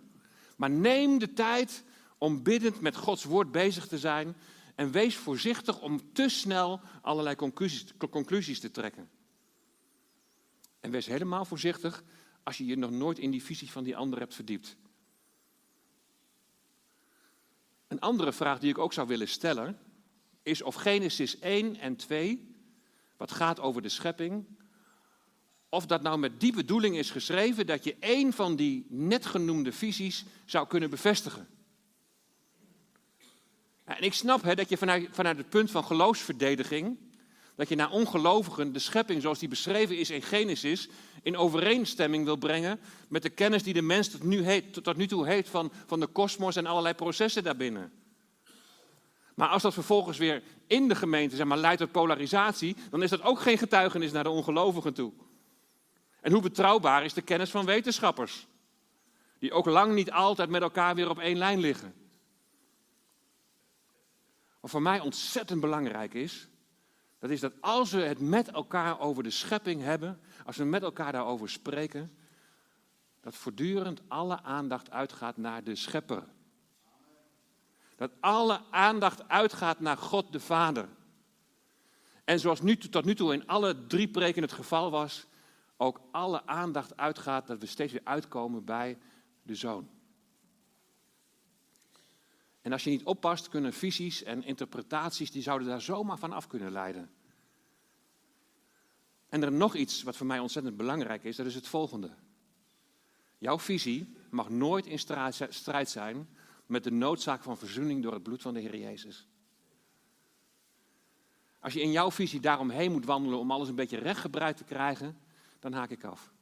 Maar 0.58 0.70
neem 0.70 1.20
de 1.20 1.34
tijd 1.34 1.84
om 2.18 2.44
biddend 2.44 2.82
met 2.82 2.96
Gods 2.96 3.24
woord 3.24 3.52
bezig 3.52 3.88
te 3.88 3.98
zijn. 3.98 4.36
En 4.76 4.92
wees 4.92 5.16
voorzichtig 5.16 5.82
om 5.82 6.14
te 6.14 6.30
snel 6.30 6.82
allerlei 7.02 7.36
conclusies, 7.36 7.86
conclusies 8.10 8.60
te 8.60 8.72
trekken. 8.72 9.10
En 10.80 10.92
wees 10.92 11.06
helemaal 11.06 11.46
voorzichtig 11.46 12.04
als 12.44 12.58
je 12.58 12.66
je 12.66 12.78
nog 12.78 12.92
nooit 12.92 13.20
in 13.20 13.32
die 13.32 13.44
visie 13.44 13.72
van 13.72 13.84
die 13.84 13.98
ander 13.98 14.20
hebt 14.20 14.36
verdiept. 14.36 14.76
Een 17.88 18.00
andere 18.00 18.34
vraag 18.34 18.60
die 18.60 18.70
ik 18.70 18.78
ook 18.78 18.94
zou 18.94 19.08
willen 19.08 19.28
stellen 19.28 19.80
is 20.44 20.62
of 20.62 20.76
Genesis 20.76 21.40
1 21.40 21.76
en 21.76 21.96
2, 21.96 22.56
wat 23.18 23.32
gaat 23.32 23.60
over 23.60 23.82
de 23.82 23.90
schepping, 23.90 24.46
of 25.70 25.86
dat 25.86 26.02
nou 26.02 26.18
met 26.18 26.40
die 26.40 26.54
bedoeling 26.54 26.98
is 26.98 27.12
geschreven 27.12 27.66
dat 27.66 27.84
je 27.84 27.96
één 28.00 28.34
van 28.34 28.56
die 28.56 28.86
net 28.90 29.26
genoemde 29.26 29.72
visies 29.72 30.26
zou 30.46 30.68
kunnen 30.68 30.90
bevestigen. 30.90 31.48
En 33.84 34.04
ik 34.04 34.14
snap 34.14 34.42
hè, 34.42 34.56
dat 34.56 34.70
je 34.70 34.78
vanuit, 34.78 35.08
vanuit 35.12 35.38
het 35.38 35.50
punt 35.50 35.72
van 35.72 35.84
geloofsverdediging, 35.84 36.98
dat 37.56 37.70
je 37.70 37.76
naar 37.76 37.92
ongelovigen 37.92 38.74
de 38.74 38.80
schepping 38.80 39.22
zoals 39.22 39.40
die 39.40 39.50
beschreven 39.50 39.98
is 39.98 40.10
in 40.10 40.22
Genesis, 40.22 40.90
in 41.22 41.38
overeenstemming 41.38 42.26
wil 42.26 42.36
brengen 42.36 42.80
met 43.10 43.22
de 43.22 43.30
kennis 43.30 43.64
die 43.64 43.74
de 43.74 43.82
mens 43.82 44.10
tot 44.10 44.24
nu, 44.24 44.62
tot 44.72 44.98
nu 44.98 45.08
toe 45.08 45.28
heeft 45.28 45.50
van, 45.50 45.72
van 45.86 46.00
de 46.00 46.08
kosmos 46.08 46.56
en 46.56 46.66
allerlei 46.66 46.94
processen 46.94 47.44
daarbinnen. 47.44 47.92
Maar 49.36 49.48
als 49.48 49.62
dat 49.62 49.74
vervolgens 49.74 50.18
weer 50.18 50.44
in 50.68 50.88
de 50.88 50.96
gemeente 50.96 51.36
zeg 51.36 51.46
maar, 51.46 51.58
leidt 51.58 51.80
tot 51.80 51.92
polarisatie, 51.92 52.76
dan 52.90 53.04
is 53.04 53.10
dat 53.10 53.22
ook 53.22 53.40
geen 53.40 53.58
getuigenis 53.58 54.12
naar 54.12 54.24
de 54.24 54.30
ongelovigen 54.30 54.94
toe. 54.94 55.12
En 56.22 56.32
hoe 56.32 56.42
betrouwbaar 56.42 57.06
is 57.06 57.14
de 57.14 57.22
kennis 57.22 57.50
van 57.50 57.66
wetenschappers? 57.66 58.48
Die 59.40 59.52
ook 59.52 59.66
lang 59.66 59.94
niet 59.94 60.12
altijd 60.12 60.50
met 60.50 60.62
elkaar 60.62 60.96
weer 60.96 61.10
op 61.10 61.20
één 61.20 61.38
lijn 61.38 61.60
liggen. 61.60 61.94
Wat 64.60 64.72
voor 64.72 64.82
mij 64.82 65.00
ontzettend 65.00 65.62
belangrijk 65.62 66.14
is, 66.14 66.48
dat 67.24 67.32
is 67.32 67.40
dat 67.40 67.54
als 67.62 67.92
we 67.92 68.02
het 68.02 68.20
met 68.20 68.52
elkaar 68.52 69.00
over 69.00 69.24
de 69.24 69.30
schepping 69.30 69.82
hebben, 69.82 70.20
als 70.46 70.58
we 70.58 70.64
met 70.64 70.84
elkaar 70.84 71.12
daarover 71.12 71.50
spreken, 71.50 72.18
dat 73.22 73.36
voortdurend 73.36 74.02
alle 74.08 74.42
aandacht 74.42 74.92
uitgaat 74.92 75.38
naar 75.38 75.64
de 75.64 75.76
schepper. 75.76 76.24
Dat 77.96 78.12
alle 78.20 78.62
aandacht 78.72 79.28
uitgaat 79.28 79.80
naar 79.80 79.98
God 79.98 80.32
de 80.32 80.40
Vader. 80.40 80.88
En 82.24 82.40
zoals 82.40 82.62
nu, 82.62 82.78
tot 82.78 83.06
nu 83.06 83.16
toe 83.16 83.34
in 83.34 83.48
alle 83.48 83.88
drie 83.88 84.08
preken 84.08 84.42
het 84.42 84.54
geval 84.54 84.92
was, 84.92 85.26
ook 85.78 86.02
alle 86.12 86.46
aandacht 86.46 86.98
uitgaat 86.98 87.48
dat 87.48 87.60
we 87.60 87.66
steeds 87.66 87.92
weer 87.92 88.02
uitkomen 88.04 88.66
bij 88.66 88.98
de 89.42 89.56
Zoon. 89.56 89.90
En 92.64 92.72
als 92.72 92.84
je 92.84 92.90
niet 92.90 93.04
oppast, 93.04 93.50
kunnen 93.50 93.74
visies 93.74 94.24
en 94.24 94.44
interpretaties, 94.44 95.32
die 95.32 95.42
zouden 95.42 95.68
daar 95.68 95.82
zomaar 95.82 96.18
van 96.18 96.32
af 96.32 96.48
kunnen 96.48 96.72
leiden. 96.72 97.12
En 99.30 99.44
er 99.44 99.52
nog 99.52 99.76
iets 99.76 100.04
wat 100.04 100.16
voor 100.16 100.26
mij 100.26 100.40
ontzettend 100.40 100.78
belangrijk 100.78 101.24
is, 101.24 101.36
dat 101.36 101.46
is 101.46 101.56
het 101.56 101.68
volgende. 101.68 102.12
Jouw 103.38 103.60
visie 103.60 104.16
mag 104.30 104.50
nooit 104.50 104.86
in 104.86 105.00
strijd 105.50 105.90
zijn 105.90 106.30
met 106.66 106.84
de 106.84 106.92
noodzaak 106.92 107.44
van 107.44 107.58
verzoening 107.58 108.04
door 108.04 108.14
het 108.14 108.24
bloed 108.24 108.42
van 108.42 108.54
de 108.54 108.60
Heer 108.60 108.78
Jezus. 108.78 109.28
Als 111.60 111.74
je 111.74 111.82
in 111.82 111.92
jouw 111.92 112.12
visie 112.12 112.40
daaromheen 112.40 112.92
moet 112.92 113.06
wandelen 113.06 113.40
om 113.40 113.52
alles 113.52 113.68
een 113.68 113.76
beetje 113.76 113.98
rechtgebreid 113.98 114.58
te 114.58 114.64
krijgen, 114.64 115.18
dan 115.60 115.74
haak 115.74 115.90
ik 115.90 116.04
af. 116.04 116.34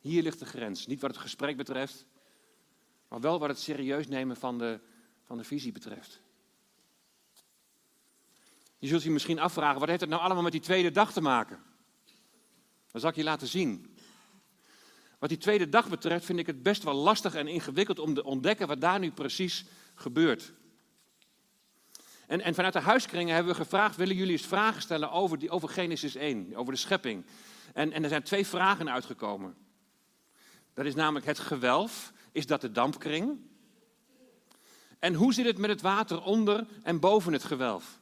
Hier 0.00 0.22
ligt 0.22 0.38
de 0.38 0.46
grens. 0.46 0.86
Niet 0.86 1.00
wat 1.00 1.10
het 1.10 1.20
gesprek 1.20 1.56
betreft, 1.56 2.06
maar 3.08 3.20
wel 3.20 3.38
wat 3.38 3.48
het 3.48 3.60
serieus 3.60 4.08
nemen 4.08 4.36
van 4.36 4.58
de, 4.58 4.80
van 5.24 5.36
de 5.36 5.44
visie 5.44 5.72
betreft. 5.72 6.20
Je 8.78 8.88
zult 8.88 9.02
je 9.02 9.10
misschien 9.10 9.38
afvragen, 9.38 9.80
wat 9.80 9.88
heeft 9.88 10.00
het 10.00 10.10
nou 10.10 10.22
allemaal 10.22 10.42
met 10.42 10.52
die 10.52 10.60
tweede 10.60 10.90
dag 10.90 11.12
te 11.12 11.20
maken? 11.20 11.62
Dat 12.90 13.00
zal 13.00 13.10
ik 13.10 13.16
je 13.16 13.24
laten 13.24 13.46
zien. 13.46 13.96
Wat 15.18 15.28
die 15.28 15.38
tweede 15.38 15.68
dag 15.68 15.88
betreft 15.88 16.24
vind 16.24 16.38
ik 16.38 16.46
het 16.46 16.62
best 16.62 16.82
wel 16.82 16.94
lastig 16.94 17.34
en 17.34 17.48
ingewikkeld 17.48 17.98
om 17.98 18.14
te 18.14 18.24
ontdekken 18.24 18.66
wat 18.66 18.80
daar 18.80 18.98
nu 18.98 19.10
precies 19.10 19.64
gebeurt. 19.94 20.52
En, 22.26 22.40
en 22.40 22.54
vanuit 22.54 22.72
de 22.72 22.80
huiskringen 22.80 23.34
hebben 23.34 23.52
we 23.52 23.62
gevraagd, 23.62 23.96
willen 23.96 24.16
jullie 24.16 24.32
eens 24.32 24.46
vragen 24.46 24.82
stellen 24.82 25.10
over, 25.10 25.38
die, 25.38 25.50
over 25.50 25.68
Genesis 25.68 26.14
1, 26.14 26.54
over 26.54 26.72
de 26.72 26.78
schepping. 26.78 27.24
En, 27.74 27.92
en 27.92 28.02
er 28.02 28.08
zijn 28.08 28.22
twee 28.22 28.46
vragen 28.46 28.90
uitgekomen. 28.90 29.56
Dat 30.74 30.84
is 30.84 30.94
namelijk 30.94 31.26
het 31.26 31.38
gewelf, 31.38 32.12
is 32.36 32.46
dat 32.46 32.60
de 32.60 32.72
dampkring? 32.72 33.38
En 34.98 35.14
hoe 35.14 35.34
zit 35.34 35.46
het 35.46 35.58
met 35.58 35.70
het 35.70 35.80
water 35.80 36.22
onder 36.22 36.66
en 36.82 37.00
boven 37.00 37.32
het 37.32 37.44
gewelf? 37.44 38.00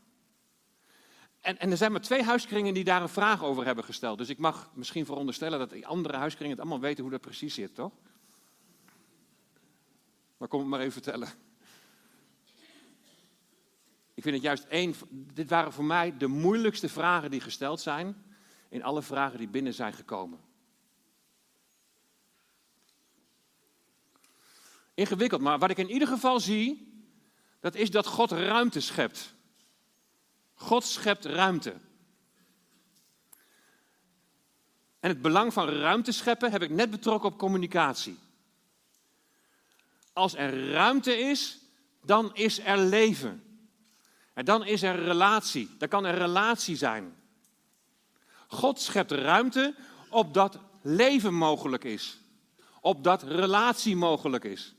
En, 1.41 1.59
en, 1.59 1.71
er 1.71 1.77
zijn 1.77 1.93
maar 1.93 2.01
twee 2.01 2.23
huiskringen 2.23 2.75
die 2.75 2.85
daar 2.85 3.03
een 3.03 3.09
vraag 3.09 3.45
over 3.45 3.65
hebben 3.65 3.85
gesteld. 3.85 4.19
Dus 4.19 4.29
ik 4.29 4.39
mag 4.39 4.71
misschien 4.75 5.05
veronderstellen 5.05 5.59
dat 5.59 5.71
die 5.71 5.87
andere 5.87 6.17
huiskringen 6.17 6.53
het 6.53 6.61
allemaal 6.61 6.81
weten 6.81 7.03
hoe 7.03 7.13
dat 7.13 7.21
precies 7.21 7.55
zit, 7.55 7.75
toch? 7.75 7.93
Maar 10.37 10.49
kom 10.49 10.61
het 10.61 10.69
maar 10.69 10.81
even 10.81 10.93
vertellen. 10.93 11.29
Ik 14.15 14.23
vind 14.23 14.35
het 14.35 14.45
juist 14.45 14.65
één. 14.65 14.95
Dit 15.11 15.51
waren 15.51 15.73
voor 15.73 15.85
mij 15.85 16.17
de 16.17 16.27
moeilijkste 16.27 16.89
vragen 16.89 17.31
die 17.31 17.41
gesteld 17.41 17.81
zijn. 17.81 18.25
In 18.69 18.83
alle 18.83 19.03
vragen 19.03 19.39
die 19.39 19.49
binnen 19.49 19.75
zijn 19.75 19.93
gekomen. 19.93 20.39
Ingewikkeld, 24.95 25.41
maar 25.41 25.59
wat 25.59 25.71
ik 25.71 25.79
in 25.79 25.91
ieder 25.91 26.09
geval 26.09 26.41
zie. 26.41 26.93
Dat 27.61 27.75
is 27.75 27.91
dat 27.91 28.07
God 28.07 28.31
ruimte 28.31 28.81
schept. 28.81 29.35
God 30.55 30.85
schept 30.85 31.25
ruimte. 31.25 31.75
En 35.01 35.11
het 35.11 35.23
belang 35.23 35.53
van 35.53 35.69
ruimte 35.69 36.13
scheppen 36.13 36.51
heb 36.51 36.63
ik 36.63 36.71
net 36.71 36.91
betrokken 36.91 37.29
op 37.29 37.39
communicatie. 37.39 38.19
Als 40.13 40.35
er 40.35 40.71
ruimte 40.71 41.19
is, 41.19 41.59
dan 42.03 42.35
is 42.35 42.59
er 42.59 42.79
leven. 42.79 43.43
En 44.35 44.45
dan 44.45 44.67
is 44.67 44.83
er 44.83 45.05
relatie. 45.05 45.77
Dan 45.79 45.89
kan 45.89 46.05
er 46.05 46.19
relatie 46.19 46.77
zijn. 46.77 47.17
God 48.49 48.81
schept 48.81 49.11
ruimte 49.11 49.75
opdat 50.09 50.59
leven 50.83 51.35
mogelijk 51.35 51.85
is. 51.85 52.19
Opdat 52.81 53.23
relatie 53.23 53.97
mogelijk 53.97 54.45
is. 54.45 54.75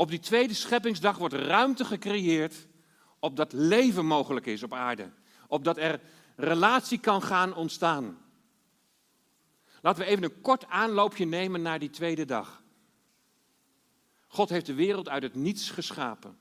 Op 0.00 0.08
die 0.08 0.18
tweede 0.18 0.54
scheppingsdag 0.54 1.18
wordt 1.18 1.34
ruimte 1.34 1.84
gecreëerd 1.84 2.66
opdat 3.18 3.52
leven 3.52 4.06
mogelijk 4.06 4.46
is 4.46 4.62
op 4.62 4.72
aarde. 4.72 5.10
Opdat 5.48 5.76
er 5.76 6.00
relatie 6.36 6.98
kan 6.98 7.22
gaan 7.22 7.54
ontstaan. 7.54 8.18
Laten 9.82 10.02
we 10.02 10.08
even 10.08 10.24
een 10.24 10.40
kort 10.40 10.66
aanloopje 10.66 11.24
nemen 11.24 11.62
naar 11.62 11.78
die 11.78 11.90
tweede 11.90 12.24
dag. 12.24 12.62
God 14.26 14.48
heeft 14.48 14.66
de 14.66 14.74
wereld 14.74 15.08
uit 15.08 15.22
het 15.22 15.34
niets 15.34 15.70
geschapen. 15.70 16.38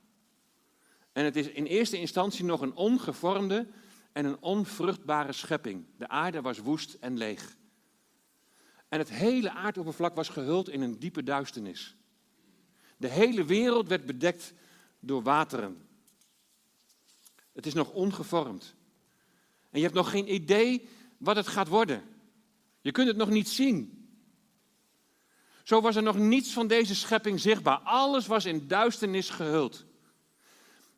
En 1.11 1.25
het 1.25 1.35
is 1.35 1.47
in 1.47 1.65
eerste 1.65 1.99
instantie 1.99 2.45
nog 2.45 2.61
een 2.61 2.75
ongevormde 2.75 3.67
en 4.11 4.25
een 4.25 4.41
onvruchtbare 4.41 5.33
schepping. 5.33 5.85
De 5.97 6.07
aarde 6.07 6.41
was 6.41 6.57
woest 6.57 6.93
en 6.93 7.17
leeg. 7.17 7.55
En 8.89 8.99
het 8.99 9.09
hele 9.09 9.51
aardoppervlak 9.51 10.15
was 10.15 10.29
gehuld 10.29 10.69
in 10.69 10.81
een 10.81 10.99
diepe 10.99 11.23
duisternis. 11.23 11.96
De 12.97 13.07
hele 13.07 13.45
wereld 13.45 13.87
werd 13.87 14.05
bedekt 14.05 14.53
door 14.99 15.23
wateren. 15.23 15.87
Het 17.53 17.65
is 17.65 17.73
nog 17.73 17.91
ongevormd. 17.91 18.75
En 19.69 19.79
je 19.79 19.83
hebt 19.83 19.95
nog 19.95 20.09
geen 20.09 20.33
idee 20.33 20.87
wat 21.17 21.35
het 21.35 21.47
gaat 21.47 21.67
worden. 21.67 22.03
Je 22.81 22.91
kunt 22.91 23.07
het 23.07 23.17
nog 23.17 23.29
niet 23.29 23.49
zien. 23.49 24.09
Zo 25.63 25.81
was 25.81 25.95
er 25.95 26.03
nog 26.03 26.17
niets 26.17 26.53
van 26.53 26.67
deze 26.67 26.95
schepping 26.95 27.39
zichtbaar. 27.39 27.77
Alles 27.77 28.27
was 28.27 28.45
in 28.45 28.67
duisternis 28.67 29.29
gehuld. 29.29 29.85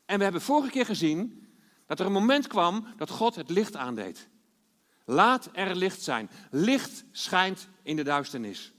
En 0.05 0.17
we 0.17 0.23
hebben 0.23 0.41
vorige 0.41 0.69
keer 0.69 0.85
gezien 0.85 1.47
dat 1.85 1.99
er 1.99 2.05
een 2.05 2.11
moment 2.11 2.47
kwam 2.47 2.87
dat 2.97 3.09
God 3.09 3.35
het 3.35 3.49
licht 3.49 3.75
aandeed. 3.75 4.29
Laat 5.05 5.49
er 5.53 5.75
licht 5.75 6.01
zijn. 6.01 6.29
Licht 6.51 7.03
schijnt 7.11 7.67
in 7.83 7.95
de 7.95 8.03
duisternis. 8.03 8.73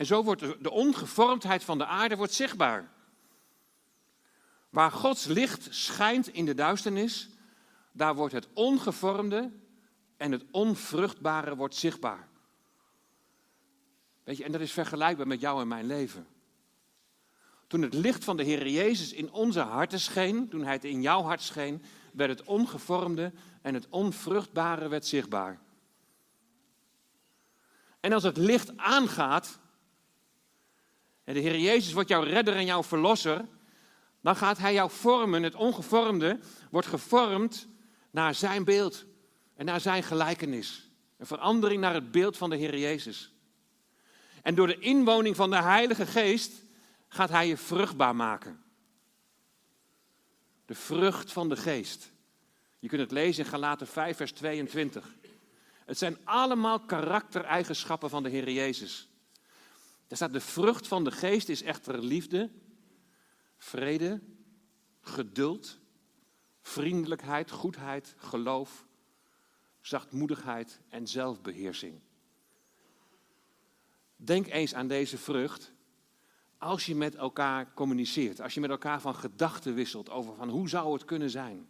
En 0.00 0.06
zo 0.06 0.24
wordt 0.24 0.62
de 0.62 0.70
ongevormdheid 0.70 1.64
van 1.64 1.78
de 1.78 1.86
aarde 1.86 2.16
wordt 2.16 2.32
zichtbaar. 2.32 2.90
Waar 4.70 4.92
Gods 4.92 5.24
licht 5.24 5.68
schijnt 5.70 6.28
in 6.28 6.44
de 6.44 6.54
duisternis, 6.54 7.28
daar 7.92 8.14
wordt 8.14 8.34
het 8.34 8.48
ongevormde 8.52 9.52
en 10.16 10.32
het 10.32 10.44
onvruchtbare 10.50 11.56
wordt 11.56 11.74
zichtbaar. 11.74 12.28
Weet 14.24 14.36
je, 14.36 14.44
en 14.44 14.52
dat 14.52 14.60
is 14.60 14.72
vergelijkbaar 14.72 15.26
met 15.26 15.40
jou 15.40 15.60
en 15.60 15.68
mijn 15.68 15.86
leven. 15.86 16.26
Toen 17.66 17.82
het 17.82 17.94
licht 17.94 18.24
van 18.24 18.36
de 18.36 18.42
Heer 18.42 18.68
Jezus 18.68 19.12
in 19.12 19.32
onze 19.32 19.60
harten 19.60 20.00
scheen, 20.00 20.48
toen 20.48 20.64
Hij 20.64 20.72
het 20.72 20.84
in 20.84 21.02
jouw 21.02 21.22
hart 21.22 21.42
scheen, 21.42 21.82
werd 22.12 22.38
het 22.38 22.46
ongevormde 22.46 23.32
en 23.62 23.74
het 23.74 23.88
onvruchtbare 23.88 24.88
werd 24.88 25.06
zichtbaar. 25.06 25.60
En 28.00 28.12
als 28.12 28.22
het 28.22 28.36
licht 28.36 28.76
aangaat, 28.76 29.58
en 31.24 31.34
de 31.34 31.40
Heer 31.40 31.58
Jezus 31.58 31.92
wordt 31.92 32.08
jouw 32.08 32.22
redder 32.22 32.54
en 32.54 32.64
jouw 32.64 32.82
verlosser, 32.82 33.44
Dan 34.20 34.36
gaat 34.36 34.58
hij 34.58 34.72
jou 34.72 34.90
vormen. 34.90 35.42
Het 35.42 35.54
ongevormde 35.54 36.38
wordt 36.70 36.86
gevormd 36.86 37.68
naar 38.10 38.34
zijn 38.34 38.64
beeld 38.64 39.04
en 39.56 39.64
naar 39.64 39.80
zijn 39.80 40.02
gelijkenis. 40.02 40.90
Een 41.16 41.26
verandering 41.26 41.80
naar 41.80 41.94
het 41.94 42.10
beeld 42.10 42.36
van 42.36 42.50
de 42.50 42.56
Heer 42.56 42.78
Jezus. 42.78 43.32
En 44.42 44.54
door 44.54 44.66
de 44.66 44.78
inwoning 44.78 45.36
van 45.36 45.50
de 45.50 45.62
Heilige 45.62 46.06
Geest 46.06 46.52
gaat 47.08 47.30
hij 47.30 47.48
je 47.48 47.56
vruchtbaar 47.56 48.16
maken. 48.16 48.62
De 50.66 50.74
vrucht 50.74 51.32
van 51.32 51.48
de 51.48 51.56
Geest. 51.56 52.12
Je 52.78 52.88
kunt 52.88 53.00
het 53.00 53.10
lezen 53.10 53.44
in 53.44 53.50
Galaten 53.50 53.86
5, 53.86 54.16
vers 54.16 54.32
22. 54.32 55.14
Het 55.84 55.98
zijn 55.98 56.18
allemaal 56.24 56.80
karaktereigenschappen 56.80 58.10
van 58.10 58.22
de 58.22 58.28
Heer 58.28 58.50
Jezus. 58.50 59.09
Er 60.10 60.16
staat 60.16 60.32
de 60.32 60.40
vrucht 60.40 60.86
van 60.86 61.04
de 61.04 61.10
Geest 61.10 61.48
is 61.48 61.62
echter 61.62 61.98
liefde, 61.98 62.50
vrede, 63.56 64.20
geduld, 65.00 65.78
vriendelijkheid, 66.60 67.50
goedheid, 67.50 68.14
geloof, 68.16 68.86
zachtmoedigheid 69.80 70.80
en 70.88 71.06
zelfbeheersing. 71.06 72.00
Denk 74.16 74.46
eens 74.46 74.74
aan 74.74 74.88
deze 74.88 75.18
vrucht 75.18 75.72
als 76.58 76.86
je 76.86 76.94
met 76.94 77.14
elkaar 77.14 77.74
communiceert, 77.74 78.40
als 78.40 78.54
je 78.54 78.60
met 78.60 78.70
elkaar 78.70 79.00
van 79.00 79.14
gedachten 79.14 79.74
wisselt 79.74 80.10
over 80.10 80.34
van 80.34 80.48
hoe 80.48 80.68
zou 80.68 80.92
het 80.92 81.04
kunnen 81.04 81.30
zijn. 81.30 81.68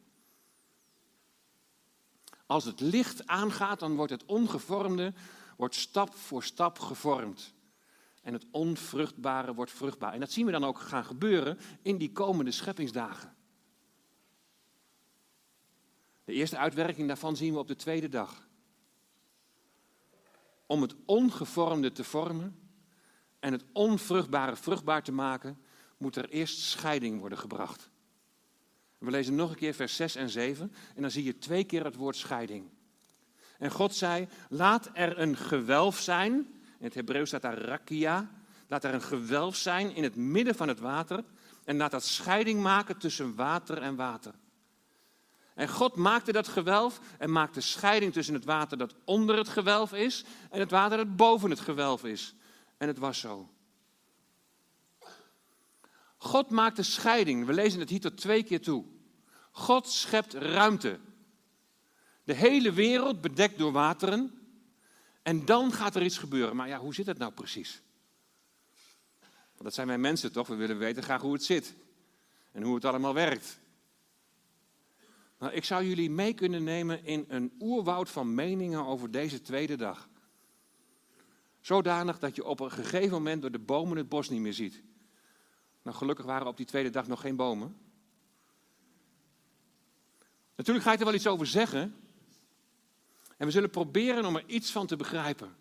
Als 2.46 2.64
het 2.64 2.80
licht 2.80 3.26
aangaat, 3.26 3.80
dan 3.80 3.96
wordt 3.96 4.12
het 4.12 4.24
ongevormde 4.24 5.12
wordt 5.56 5.74
stap 5.74 6.14
voor 6.14 6.42
stap 6.42 6.78
gevormd. 6.78 7.54
En 8.20 8.32
het 8.32 8.46
onvruchtbare 8.50 9.54
wordt 9.54 9.72
vruchtbaar. 9.72 10.12
En 10.12 10.20
dat 10.20 10.30
zien 10.30 10.46
we 10.46 10.52
dan 10.52 10.64
ook 10.64 10.78
gaan 10.78 11.04
gebeuren 11.04 11.58
in 11.82 11.98
die 11.98 12.12
komende 12.12 12.50
scheppingsdagen. 12.50 13.36
De 16.24 16.32
eerste 16.32 16.58
uitwerking 16.58 17.06
daarvan 17.06 17.36
zien 17.36 17.52
we 17.52 17.58
op 17.58 17.68
de 17.68 17.76
tweede 17.76 18.08
dag. 18.08 18.48
Om 20.66 20.82
het 20.82 20.94
ongevormde 21.04 21.92
te 21.92 22.04
vormen 22.04 22.70
en 23.38 23.52
het 23.52 23.64
onvruchtbare 23.72 24.56
vruchtbaar 24.56 25.02
te 25.02 25.12
maken, 25.12 25.58
moet 25.96 26.16
er 26.16 26.28
eerst 26.28 26.58
scheiding 26.58 27.20
worden 27.20 27.38
gebracht. 27.38 27.90
We 28.98 29.10
lezen 29.10 29.34
nog 29.34 29.50
een 29.50 29.56
keer 29.56 29.74
vers 29.74 29.96
6 29.96 30.14
en 30.14 30.30
7 30.30 30.72
en 30.94 31.02
dan 31.02 31.10
zie 31.10 31.24
je 31.24 31.38
twee 31.38 31.64
keer 31.64 31.84
het 31.84 31.94
woord 31.94 32.16
scheiding. 32.16 32.70
En 33.58 33.70
God 33.70 33.94
zei, 33.94 34.28
laat 34.48 34.90
er 34.92 35.18
een 35.18 35.36
gewelf 35.36 35.98
zijn, 35.98 36.59
in 36.80 36.86
het 36.86 36.94
Hebreeuws 36.94 37.28
staat 37.28 37.42
daar 37.42 37.58
rakia, 37.58 38.30
laat 38.68 38.84
er 38.84 38.94
een 38.94 39.02
gewelf 39.02 39.56
zijn 39.56 39.94
in 39.94 40.02
het 40.02 40.16
midden 40.16 40.54
van 40.54 40.68
het 40.68 40.78
water 40.78 41.24
en 41.64 41.76
laat 41.76 41.90
dat 41.90 42.04
scheiding 42.04 42.62
maken 42.62 42.98
tussen 42.98 43.34
water 43.34 43.78
en 43.78 43.96
water. 43.96 44.34
En 45.54 45.68
God 45.68 45.96
maakte 45.96 46.32
dat 46.32 46.48
gewelf 46.48 47.00
en 47.18 47.32
maakte 47.32 47.60
scheiding 47.60 48.12
tussen 48.12 48.34
het 48.34 48.44
water 48.44 48.78
dat 48.78 48.94
onder 49.04 49.36
het 49.36 49.48
gewelf 49.48 49.92
is 49.92 50.24
en 50.50 50.60
het 50.60 50.70
water 50.70 50.96
dat 50.96 51.16
boven 51.16 51.50
het 51.50 51.60
gewelf 51.60 52.04
is. 52.04 52.34
En 52.76 52.88
het 52.88 52.98
was 52.98 53.20
zo. 53.20 53.50
God 56.16 56.50
maakt 56.50 56.76
de 56.76 56.82
scheiding. 56.82 57.46
We 57.46 57.52
lezen 57.52 57.80
het 57.80 57.90
hier 57.90 58.00
tot 58.00 58.16
twee 58.16 58.42
keer 58.42 58.60
toe. 58.60 58.84
God 59.50 59.88
schept 59.88 60.34
ruimte. 60.34 60.98
De 62.24 62.34
hele 62.34 62.72
wereld 62.72 63.20
bedekt 63.20 63.58
door 63.58 63.72
wateren. 63.72 64.39
En 65.30 65.44
dan 65.44 65.72
gaat 65.72 65.94
er 65.94 66.02
iets 66.02 66.18
gebeuren. 66.18 66.56
Maar 66.56 66.68
ja, 66.68 66.78
hoe 66.78 66.94
zit 66.94 67.06
het 67.06 67.18
nou 67.18 67.32
precies? 67.32 67.82
Want 69.20 69.62
dat 69.62 69.74
zijn 69.74 69.86
wij 69.86 69.98
mensen 69.98 70.32
toch? 70.32 70.46
We 70.46 70.54
willen 70.54 70.78
weten 70.78 71.02
graag 71.02 71.20
hoe 71.20 71.32
het 71.32 71.44
zit. 71.44 71.74
En 72.52 72.62
hoe 72.62 72.74
het 72.74 72.84
allemaal 72.84 73.14
werkt. 73.14 73.60
Nou, 75.38 75.52
ik 75.52 75.64
zou 75.64 75.84
jullie 75.84 76.10
mee 76.10 76.34
kunnen 76.34 76.64
nemen 76.64 77.04
in 77.04 77.24
een 77.28 77.52
oerwoud 77.60 78.08
van 78.08 78.34
meningen 78.34 78.86
over 78.86 79.10
deze 79.10 79.40
tweede 79.40 79.76
dag. 79.76 80.08
Zodanig 81.60 82.18
dat 82.18 82.36
je 82.36 82.44
op 82.44 82.60
een 82.60 82.72
gegeven 82.72 83.12
moment 83.12 83.40
door 83.42 83.50
de 83.52 83.58
bomen 83.58 83.96
het 83.96 84.08
bos 84.08 84.28
niet 84.28 84.40
meer 84.40 84.54
ziet. 84.54 84.82
Nou, 85.82 85.96
gelukkig 85.96 86.24
waren 86.24 86.46
op 86.46 86.56
die 86.56 86.66
tweede 86.66 86.90
dag 86.90 87.06
nog 87.06 87.20
geen 87.20 87.36
bomen. 87.36 87.76
Natuurlijk 90.56 90.86
ga 90.86 90.92
ik 90.92 90.98
er 90.98 91.04
wel 91.04 91.14
iets 91.14 91.26
over 91.26 91.46
zeggen. 91.46 91.99
En 93.40 93.46
we 93.46 93.52
zullen 93.52 93.70
proberen 93.70 94.24
om 94.24 94.36
er 94.36 94.44
iets 94.46 94.70
van 94.70 94.86
te 94.86 94.96
begrijpen. 94.96 95.56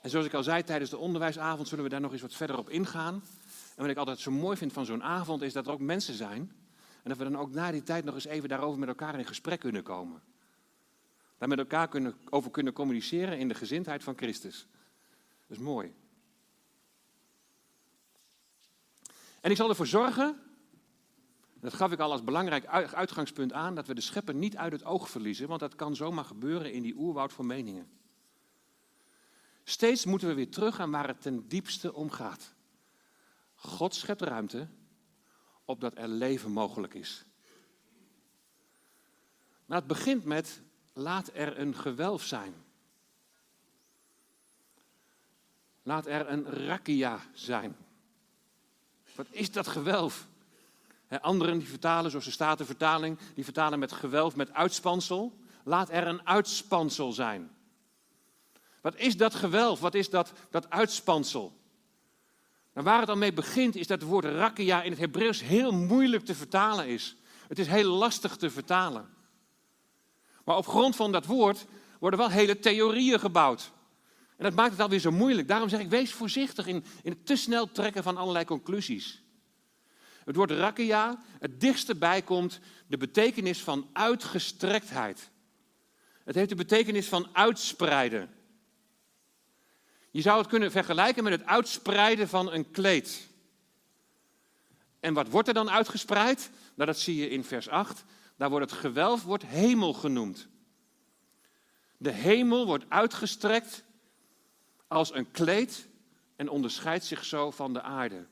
En 0.00 0.10
zoals 0.10 0.26
ik 0.26 0.34
al 0.34 0.42
zei 0.42 0.62
tijdens 0.62 0.90
de 0.90 0.96
onderwijsavond, 0.96 1.68
zullen 1.68 1.84
we 1.84 1.90
daar 1.90 2.00
nog 2.00 2.12
eens 2.12 2.20
wat 2.20 2.34
verder 2.34 2.58
op 2.58 2.70
ingaan. 2.70 3.14
En 3.74 3.82
wat 3.82 3.90
ik 3.90 3.96
altijd 3.96 4.18
zo 4.18 4.30
mooi 4.30 4.56
vind 4.56 4.72
van 4.72 4.84
zo'n 4.84 5.02
avond, 5.02 5.42
is 5.42 5.52
dat 5.52 5.66
er 5.66 5.72
ook 5.72 5.80
mensen 5.80 6.14
zijn. 6.14 6.52
En 7.02 7.08
dat 7.08 7.16
we 7.16 7.24
dan 7.24 7.38
ook 7.38 7.50
na 7.50 7.70
die 7.70 7.82
tijd 7.82 8.04
nog 8.04 8.14
eens 8.14 8.24
even 8.24 8.48
daarover 8.48 8.78
met 8.78 8.88
elkaar 8.88 9.18
in 9.18 9.26
gesprek 9.26 9.60
kunnen 9.60 9.82
komen. 9.82 10.22
Daar 11.38 11.48
met 11.48 11.58
elkaar 11.58 11.88
kunnen, 11.88 12.14
over 12.30 12.50
kunnen 12.50 12.72
communiceren 12.72 13.38
in 13.38 13.48
de 13.48 13.54
gezindheid 13.54 14.02
van 14.02 14.16
Christus. 14.16 14.66
Dat 15.46 15.56
is 15.56 15.62
mooi. 15.62 15.94
En 19.40 19.50
ik 19.50 19.56
zal 19.56 19.68
ervoor 19.68 19.86
zorgen, 19.86 20.40
dat 21.60 21.74
gaf 21.74 21.92
ik 21.92 21.98
al 21.98 22.12
als 22.12 22.24
belangrijk 22.24 22.66
uitgangspunt 22.94 23.52
aan, 23.52 23.74
dat 23.74 23.86
we 23.86 23.94
de 23.94 24.00
schepper 24.00 24.34
niet 24.34 24.56
uit 24.56 24.72
het 24.72 24.84
oog 24.84 25.10
verliezen, 25.10 25.48
want 25.48 25.60
dat 25.60 25.74
kan 25.74 25.96
zomaar 25.96 26.24
gebeuren 26.24 26.72
in 26.72 26.82
die 26.82 26.96
oerwoud 26.96 27.32
van 27.32 27.46
meningen. 27.46 27.90
Steeds 29.64 30.04
moeten 30.04 30.28
we 30.28 30.34
weer 30.34 30.50
terug 30.50 30.80
aan 30.80 30.90
waar 30.90 31.06
het 31.06 31.20
ten 31.20 31.48
diepste 31.48 31.94
om 31.94 32.10
gaat. 32.10 32.54
God 33.54 33.94
schept 33.94 34.22
ruimte 34.22 34.68
opdat 35.64 35.98
er 35.98 36.08
leven 36.08 36.50
mogelijk 36.50 36.94
is. 36.94 37.24
Maar 39.66 39.78
het 39.78 39.86
begint 39.86 40.24
met 40.24 40.62
laat 40.92 41.30
er 41.34 41.58
een 41.58 41.74
gewelf 41.74 42.22
zijn. 42.22 42.54
Laat 45.82 46.06
er 46.06 46.28
een 46.28 46.44
rakia 46.44 47.20
zijn. 47.32 47.76
Wat 49.14 49.26
is 49.30 49.52
dat 49.52 49.66
gewelf? 49.66 50.28
Anderen 51.18 51.58
die 51.58 51.68
vertalen, 51.68 52.10
zoals 52.10 52.24
de 52.24 52.30
Statenvertaling, 52.30 53.18
die 53.34 53.44
vertalen 53.44 53.78
met 53.78 53.92
gewelf 53.92 54.36
met 54.36 54.52
uitspansel. 54.52 55.38
Laat 55.64 55.90
er 55.90 56.06
een 56.06 56.26
uitspansel 56.26 57.12
zijn. 57.12 57.50
Wat 58.80 58.96
is 58.96 59.16
dat 59.16 59.34
gewelf? 59.34 59.80
Wat 59.80 59.94
is 59.94 60.10
dat, 60.10 60.32
dat 60.50 60.70
uitspansel? 60.70 61.58
Nou, 62.74 62.86
waar 62.86 63.00
het 63.00 63.08
al 63.08 63.16
mee 63.16 63.32
begint, 63.32 63.76
is 63.76 63.86
dat 63.86 64.00
het 64.00 64.08
woord 64.08 64.24
rakia 64.24 64.82
in 64.82 64.90
het 64.90 65.00
Hebreeuws 65.00 65.40
heel 65.40 65.72
moeilijk 65.72 66.24
te 66.24 66.34
vertalen 66.34 66.86
is. 66.86 67.16
Het 67.48 67.58
is 67.58 67.66
heel 67.66 67.90
lastig 67.90 68.36
te 68.36 68.50
vertalen. 68.50 69.08
Maar 70.44 70.56
op 70.56 70.66
grond 70.66 70.96
van 70.96 71.12
dat 71.12 71.26
woord 71.26 71.66
worden 71.98 72.18
wel 72.18 72.30
hele 72.30 72.58
theorieën 72.58 73.20
gebouwd. 73.20 73.72
En 74.36 74.44
dat 74.44 74.54
maakt 74.54 74.70
het 74.70 74.80
alweer 74.80 74.98
zo 74.98 75.10
moeilijk. 75.10 75.48
Daarom 75.48 75.68
zeg 75.68 75.80
ik, 75.80 75.88
wees 75.88 76.12
voorzichtig 76.12 76.66
in, 76.66 76.84
in 77.02 77.10
het 77.12 77.26
te 77.26 77.36
snel 77.36 77.72
trekken 77.72 78.02
van 78.02 78.16
allerlei 78.16 78.44
conclusies. 78.44 79.22
Het 80.24 80.36
woord 80.36 80.50
rakia, 80.50 81.22
het 81.38 81.60
dichtste 81.60 81.94
bij 81.96 82.22
komt 82.22 82.60
de 82.86 82.96
betekenis 82.96 83.62
van 83.62 83.88
uitgestrektheid. 83.92 85.30
Het 86.24 86.34
heeft 86.34 86.48
de 86.48 86.54
betekenis 86.54 87.08
van 87.08 87.28
uitspreiden. 87.32 88.30
Je 90.10 90.20
zou 90.20 90.38
het 90.38 90.48
kunnen 90.48 90.70
vergelijken 90.70 91.24
met 91.24 91.32
het 91.32 91.46
uitspreiden 91.46 92.28
van 92.28 92.52
een 92.52 92.70
kleed. 92.70 93.28
En 95.00 95.14
wat 95.14 95.28
wordt 95.28 95.48
er 95.48 95.54
dan 95.54 95.70
uitgespreid? 95.70 96.50
Nou, 96.74 96.88
dat 96.88 96.98
zie 96.98 97.16
je 97.16 97.30
in 97.30 97.44
vers 97.44 97.68
8. 97.68 98.04
Daar 98.36 98.50
wordt 98.50 98.70
het 98.70 98.80
gewelf 98.80 99.22
wordt 99.22 99.46
hemel 99.46 99.92
genoemd. 99.92 100.48
De 101.96 102.10
hemel 102.10 102.66
wordt 102.66 102.84
uitgestrekt 102.88 103.84
als 104.88 105.14
een 105.14 105.30
kleed 105.30 105.88
en 106.36 106.48
onderscheidt 106.48 107.04
zich 107.04 107.24
zo 107.24 107.50
van 107.50 107.72
de 107.72 107.82
aarde. 107.82 108.26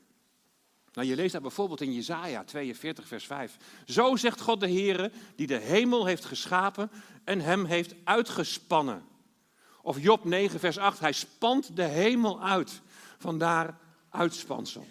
Nou, 0.93 1.07
je 1.07 1.15
leest 1.15 1.33
dat 1.33 1.41
bijvoorbeeld 1.41 1.81
in 1.81 1.93
Jesaja 1.93 2.43
42, 2.43 3.07
vers 3.07 3.25
5. 3.25 3.57
Zo 3.85 4.15
zegt 4.15 4.41
God 4.41 4.59
de 4.59 4.71
Heere, 4.71 5.11
die 5.35 5.47
de 5.47 5.57
hemel 5.57 6.05
heeft 6.05 6.25
geschapen 6.25 6.91
en 7.23 7.41
hem 7.41 7.65
heeft 7.65 7.95
uitgespannen. 8.03 9.05
Of 9.81 10.01
Job 10.01 10.25
9, 10.25 10.59
vers 10.59 10.77
8. 10.77 10.99
Hij 10.99 11.11
spant 11.11 11.75
de 11.75 11.83
hemel 11.83 12.43
uit. 12.43 12.81
Vandaar 13.17 13.79
uitspansel. 14.09 14.87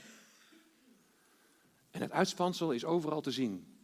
En 1.90 2.00
het 2.00 2.12
uitspansel 2.12 2.72
is 2.72 2.84
overal 2.84 3.20
te 3.20 3.30
zien. 3.30 3.76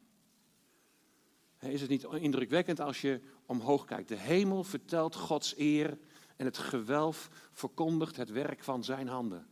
Is 1.59 1.81
het 1.81 1.91
niet 1.91 2.07
indrukwekkend 2.19 2.81
als 2.81 3.01
je 3.01 3.21
omhoog 3.47 3.85
kijkt? 3.85 4.09
De 4.09 4.17
hemel 4.17 4.65
vertelt 4.65 5.15
Gods 5.15 5.59
eer 5.59 5.99
en 6.37 6.45
het 6.45 6.59
gewelf 6.59 7.31
verkondigt 7.53 8.17
het 8.17 8.31
werk 8.31 8.65
van 8.65 8.85
zijn 8.85 9.09
handen. 9.09 9.47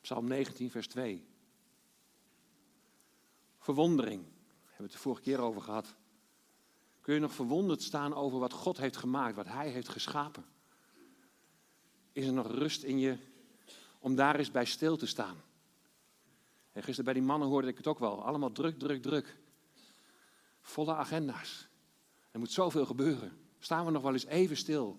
Psalm 0.00 0.26
19, 0.26 0.70
vers 0.70 0.86
2. 0.86 1.29
Verwondering, 3.60 4.22
daar 4.22 4.32
hebben 4.58 4.76
we 4.76 4.82
het 4.82 4.92
de 4.92 4.98
vorige 4.98 5.22
keer 5.22 5.38
over 5.38 5.62
gehad. 5.62 5.94
Kun 7.00 7.14
je 7.14 7.20
nog 7.20 7.32
verwonderd 7.32 7.82
staan 7.82 8.14
over 8.14 8.38
wat 8.38 8.52
God 8.52 8.78
heeft 8.78 8.96
gemaakt, 8.96 9.36
wat 9.36 9.46
Hij 9.46 9.68
heeft 9.68 9.88
geschapen? 9.88 10.44
Is 12.12 12.26
er 12.26 12.32
nog 12.32 12.46
rust 12.46 12.82
in 12.82 12.98
je 12.98 13.16
om 13.98 14.14
daar 14.14 14.36
eens 14.36 14.50
bij 14.50 14.64
stil 14.64 14.96
te 14.96 15.06
staan? 15.06 15.36
En 16.72 16.82
gisteren 16.82 17.04
bij 17.04 17.14
die 17.14 17.22
mannen 17.22 17.48
hoorde 17.48 17.68
ik 17.68 17.76
het 17.76 17.86
ook 17.86 17.98
wel. 17.98 18.24
Allemaal 18.24 18.52
druk, 18.52 18.78
druk, 18.78 19.02
druk. 19.02 19.36
Volle 20.60 20.94
agenda's. 20.94 21.68
Er 22.30 22.38
moet 22.38 22.52
zoveel 22.52 22.86
gebeuren. 22.86 23.38
Staan 23.58 23.84
we 23.84 23.90
nog 23.90 24.02
wel 24.02 24.12
eens 24.12 24.26
even 24.26 24.56
stil? 24.56 24.98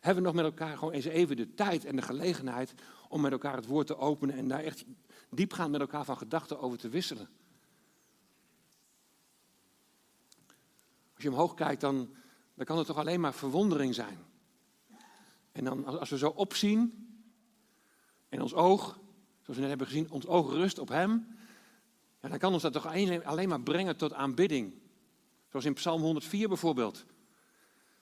Hebben 0.00 0.22
we 0.22 0.28
nog 0.28 0.42
met 0.42 0.44
elkaar 0.44 0.78
gewoon 0.78 0.92
eens 0.92 1.04
even 1.04 1.36
de 1.36 1.54
tijd 1.54 1.84
en 1.84 1.96
de 1.96 2.02
gelegenheid 2.02 2.74
om 3.08 3.20
met 3.20 3.32
elkaar 3.32 3.56
het 3.56 3.66
woord 3.66 3.86
te 3.86 3.96
openen 3.96 4.36
en 4.36 4.48
daar 4.48 4.62
echt 4.62 4.84
diepgaand 5.30 5.70
met 5.70 5.80
elkaar 5.80 6.04
van 6.04 6.16
gedachten 6.16 6.60
over 6.60 6.78
te 6.78 6.88
wisselen? 6.88 7.28
Als 11.16 11.24
je 11.24 11.30
omhoog 11.30 11.54
kijkt, 11.54 11.80
dan, 11.80 12.14
dan 12.54 12.64
kan 12.64 12.78
het 12.78 12.86
toch 12.86 12.98
alleen 12.98 13.20
maar 13.20 13.34
verwondering 13.34 13.94
zijn. 13.94 14.18
En 15.52 15.64
dan 15.64 15.98
als 15.98 16.10
we 16.10 16.18
zo 16.18 16.28
opzien 16.28 17.08
en 18.28 18.42
ons 18.42 18.54
oog, 18.54 18.98
zoals 19.42 19.54
we 19.54 19.60
net 19.60 19.68
hebben 19.68 19.86
gezien, 19.86 20.10
ons 20.10 20.26
oog 20.26 20.52
rust 20.52 20.78
op 20.78 20.88
Hem, 20.88 21.26
ja, 22.22 22.28
dan 22.28 22.38
kan 22.38 22.52
ons 22.52 22.62
dat 22.62 22.72
toch 22.72 22.86
alleen 23.24 23.48
maar 23.48 23.60
brengen 23.60 23.96
tot 23.96 24.12
aanbidding. 24.12 24.74
Zoals 25.48 25.64
in 25.64 25.74
Psalm 25.74 26.00
104 26.00 26.48
bijvoorbeeld. 26.48 27.04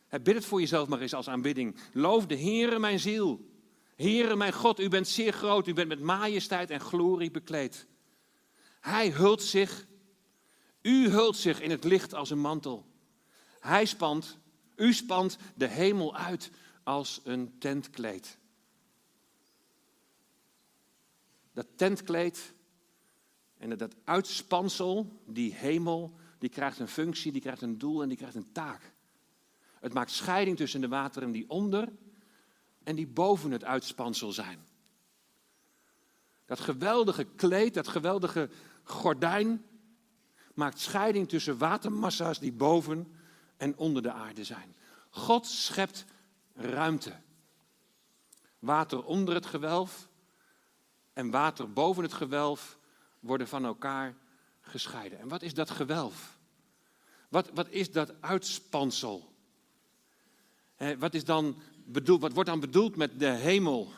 Bid 0.09 0.35
het 0.35 0.44
voor 0.44 0.61
jezelf 0.61 0.88
maar 0.88 1.00
eens 1.00 1.14
als 1.14 1.29
aanbidding. 1.29 1.77
Loof 1.92 2.27
de 2.27 2.38
Heere 2.38 2.79
mijn 2.79 3.00
ziel. 3.00 3.53
Heere 3.96 4.37
mijn 4.37 4.53
God, 4.53 4.81
u 4.81 4.88
bent 4.88 5.09
zeer 5.09 5.33
groot, 5.33 5.66
u 5.66 5.72
bent 5.72 5.88
met 5.88 6.00
majesteit 6.00 6.70
en 6.70 6.81
glorie 6.81 7.31
bekleed. 7.31 7.87
Hij 8.81 9.11
hult 9.11 9.42
zich, 9.42 9.87
u 10.83 11.09
hult 11.09 11.37
zich 11.37 11.61
in 11.61 11.70
het 11.70 11.85
licht 11.85 12.14
als 12.14 12.31
een 12.31 12.40
mantel. 12.40 12.87
Hij 13.64 13.85
spant, 13.85 14.38
u 14.77 14.92
spant 14.92 15.38
de 15.55 15.66
hemel 15.66 16.16
uit 16.16 16.50
als 16.83 17.20
een 17.24 17.59
tentkleed. 17.59 18.38
Dat 21.53 21.66
tentkleed 21.77 22.53
en 23.59 23.79
dat 23.79 23.94
uitspansel, 24.05 25.22
die 25.27 25.55
hemel, 25.55 26.14
die 26.38 26.48
krijgt 26.48 26.79
een 26.79 26.88
functie, 26.88 27.33
die 27.33 27.40
krijgt 27.40 27.62
een 27.62 27.79
doel 27.79 28.03
en 28.03 28.09
die 28.09 28.16
krijgt 28.16 28.35
een 28.35 28.53
taak. 28.53 28.92
Het 29.81 29.92
maakt 29.92 30.11
scheiding 30.11 30.57
tussen 30.57 30.81
de 30.81 30.88
wateren 30.88 31.31
die 31.31 31.50
onder 31.50 31.88
en 32.83 32.94
die 32.96 33.07
boven 33.07 33.50
het 33.50 33.64
uitspansel 33.64 34.33
zijn. 34.33 34.59
Dat 36.46 36.61
geweldige 36.61 37.24
kleed, 37.24 37.74
dat 37.74 37.88
geweldige 37.88 38.50
gordijn 38.83 39.64
maakt 40.55 40.81
scheiding 40.81 41.29
tussen 41.29 41.59
watermassa's 41.59 42.38
die 42.38 42.53
boven 42.53 43.13
en 43.57 43.77
onder 43.77 44.03
de 44.03 44.12
aarde 44.12 44.45
zijn. 44.45 44.75
God 45.11 45.47
schept 45.47 46.05
ruimte. 46.55 47.12
Water 48.59 49.05
onder 49.05 49.35
het 49.35 49.47
gewelf 49.47 50.09
en 51.12 51.31
water 51.31 51.73
boven 51.73 52.03
het 52.03 52.12
gewelf 52.12 52.79
worden 53.21 53.49
van 53.49 53.64
elkaar 53.64 54.14
gescheiden. 54.61 55.19
En 55.19 55.29
wat 55.29 55.43
is 55.43 55.55
dat 55.55 55.71
gewelf? 55.71 56.38
Wat, 57.29 57.51
wat 57.55 57.69
is 57.69 57.90
dat 57.90 58.12
uitspansel? 58.21 59.33
wat, 60.99 61.14
is 61.14 61.25
dan 61.25 61.57
bedoeld, 61.85 62.21
wat 62.21 62.33
wordt 62.33 62.49
dan 62.49 62.61
bedoeld 62.61 62.97
met 62.97 63.19
de 63.19 63.31
hemel? 63.31 63.93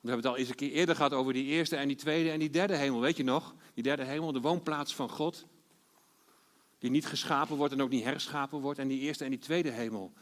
We 0.00 0.12
hebben 0.12 0.16
het 0.16 0.26
al 0.26 0.36
eens 0.36 0.48
een 0.48 0.54
keer 0.54 0.70
eerder 0.70 0.96
gehad 0.96 1.12
over 1.12 1.32
die 1.32 1.44
eerste 1.44 1.76
en 1.76 1.88
die 1.88 1.96
tweede 1.96 2.30
en 2.30 2.38
die 2.38 2.50
derde 2.50 2.76
hemel. 2.76 3.00
Weet 3.00 3.16
je 3.16 3.24
nog? 3.24 3.54
Die 3.74 3.82
derde 3.82 4.04
hemel, 4.04 4.32
de 4.32 4.40
woonplaats 4.40 4.94
van 4.94 5.08
God. 5.08 5.46
Die 6.86 6.94
niet 6.94 7.06
geschapen 7.06 7.56
wordt 7.56 7.72
en 7.72 7.82
ook 7.82 7.90
niet 7.90 8.04
herschapen 8.04 8.60
wordt. 8.60 8.78
En 8.78 8.88
die 8.88 9.00
eerste 9.00 9.24
en 9.24 9.30
die 9.30 9.38
tweede 9.38 9.70
hemel. 9.70 10.12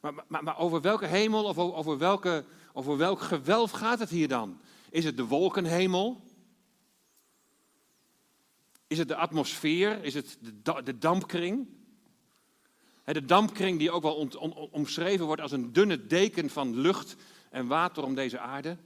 Maar, 0.00 0.14
maar, 0.26 0.42
maar 0.42 0.58
over 0.58 0.80
welke 0.80 1.06
hemel 1.06 1.44
of 1.44 1.58
over, 1.58 1.98
welke, 1.98 2.44
over 2.72 2.96
welk 2.96 3.20
gewelf 3.20 3.70
gaat 3.70 3.98
het 3.98 4.10
hier 4.10 4.28
dan? 4.28 4.60
Is 4.90 5.04
het 5.04 5.16
de 5.16 5.24
wolkenhemel? 5.24 6.20
Is 8.86 8.98
het 8.98 9.08
de 9.08 9.16
atmosfeer? 9.16 10.04
Is 10.04 10.14
het 10.14 10.38
de, 10.40 10.82
de 10.84 10.98
dampkring? 10.98 11.68
De 13.04 13.24
dampkring 13.24 13.78
die 13.78 13.90
ook 13.90 14.02
wel 14.02 14.28
omschreven 14.70 15.26
wordt 15.26 15.42
als 15.42 15.52
een 15.52 15.72
dunne 15.72 16.06
deken 16.06 16.50
van 16.50 16.76
lucht 16.76 17.16
en 17.50 17.66
water 17.66 18.04
om 18.04 18.14
deze 18.14 18.38
aarde. 18.38 18.76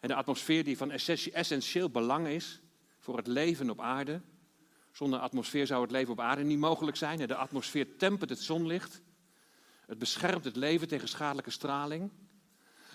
En 0.00 0.08
de 0.08 0.14
atmosfeer 0.14 0.64
die 0.64 0.76
van 0.76 0.90
essentieel 1.32 1.90
belang 1.90 2.26
is 2.26 2.60
voor 2.98 3.16
het 3.16 3.26
leven 3.26 3.70
op 3.70 3.80
aarde. 3.80 4.20
Zonder 4.96 5.18
atmosfeer 5.18 5.66
zou 5.66 5.82
het 5.82 5.90
leven 5.90 6.12
op 6.12 6.20
aarde 6.20 6.42
niet 6.42 6.58
mogelijk 6.58 6.96
zijn. 6.96 7.26
De 7.26 7.34
atmosfeer 7.34 7.96
tempert 7.96 8.30
het 8.30 8.38
zonlicht. 8.38 9.02
Het 9.86 9.98
beschermt 9.98 10.44
het 10.44 10.56
leven 10.56 10.88
tegen 10.88 11.08
schadelijke 11.08 11.50
straling. 11.50 12.10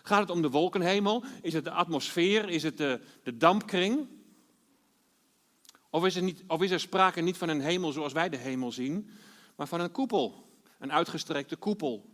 Gaat 0.03 0.19
het 0.19 0.29
om 0.29 0.41
de 0.41 0.49
wolkenhemel? 0.49 1.23
Is 1.41 1.53
het 1.53 1.63
de 1.63 1.71
atmosfeer? 1.71 2.49
Is 2.49 2.63
het 2.63 2.77
de, 2.77 3.01
de 3.23 3.37
dampkring? 3.37 4.07
Of 5.89 6.05
is, 6.05 6.15
er 6.15 6.23
niet, 6.23 6.43
of 6.47 6.61
is 6.61 6.71
er 6.71 6.79
sprake 6.79 7.21
niet 7.21 7.37
van 7.37 7.49
een 7.49 7.61
hemel 7.61 7.91
zoals 7.91 8.13
wij 8.13 8.29
de 8.29 8.37
hemel 8.37 8.71
zien, 8.71 9.09
maar 9.55 9.67
van 9.67 9.79
een 9.79 9.91
koepel, 9.91 10.49
een 10.79 10.91
uitgestrekte 10.91 11.55
koepel. 11.55 12.09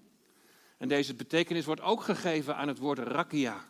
En 0.77 0.87
deze 0.87 1.15
betekenis 1.15 1.65
wordt 1.65 1.81
ook 1.81 2.01
gegeven 2.01 2.55
aan 2.55 2.67
het 2.67 2.77
woord 2.77 2.99
rakia. 2.99 3.65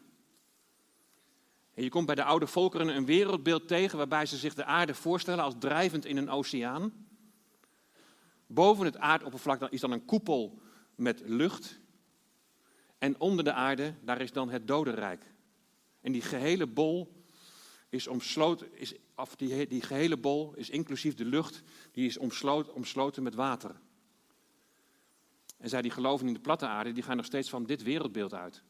En 1.77 1.83
je 1.83 1.89
komt 1.89 2.05
bij 2.05 2.15
de 2.15 2.23
oude 2.23 2.47
volkeren 2.47 2.87
een 2.87 3.05
wereldbeeld 3.05 3.67
tegen 3.67 3.97
waarbij 3.97 4.25
ze 4.25 4.37
zich 4.37 4.53
de 4.53 4.65
aarde 4.65 4.93
voorstellen 4.93 5.43
als 5.43 5.53
drijvend 5.59 6.05
in 6.05 6.17
een 6.17 6.29
oceaan. 6.29 7.07
Boven 8.47 8.85
het 8.85 8.97
aardoppervlak 8.97 9.71
is 9.71 9.81
dan 9.81 9.91
een 9.91 10.05
koepel 10.05 10.61
met 10.95 11.21
lucht. 11.25 11.79
En 12.97 13.19
onder 13.19 13.43
de 13.43 13.53
aarde, 13.53 13.93
daar 14.01 14.21
is 14.21 14.31
dan 14.31 14.49
het 14.49 14.67
dodenrijk. 14.67 15.33
En 16.01 16.11
die 16.11 16.21
gehele 16.21 16.67
bol 16.67 17.23
is 17.89 18.07
omsloten, 18.07 18.77
is, 18.79 18.93
of 19.15 19.35
die, 19.35 19.67
die 19.67 19.81
gehele 19.81 20.17
bol 20.17 20.53
is 20.55 20.69
inclusief 20.69 21.13
de 21.13 21.25
lucht, 21.25 21.61
die 21.91 22.05
is 22.07 22.17
omsloten, 22.17 22.73
omsloten 22.73 23.23
met 23.23 23.35
water. 23.35 23.79
En 25.57 25.69
zij 25.69 25.81
die 25.81 25.91
geloven 25.91 26.27
in 26.27 26.33
de 26.33 26.39
platte 26.39 26.67
aarde, 26.67 26.91
die 26.91 27.03
gaan 27.03 27.17
nog 27.17 27.25
steeds 27.25 27.49
van 27.49 27.63
dit 27.63 27.83
wereldbeeld 27.83 28.33
uit. 28.33 28.63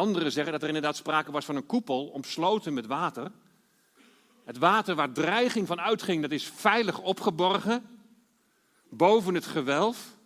Anderen 0.00 0.32
zeggen 0.32 0.52
dat 0.52 0.62
er 0.62 0.68
inderdaad 0.68 0.96
sprake 0.96 1.30
was 1.30 1.44
van 1.44 1.56
een 1.56 1.66
koepel 1.66 2.06
omsloten 2.06 2.74
met 2.74 2.86
water. 2.86 3.30
Het 4.44 4.58
water 4.58 4.94
waar 4.94 5.12
dreiging 5.12 5.66
van 5.66 5.80
uitging, 5.80 6.22
dat 6.22 6.30
is 6.30 6.44
veilig 6.44 7.00
opgeborgen. 7.00 7.84
Boven 8.88 9.34
het 9.34 9.46
gewelf. 9.46 10.16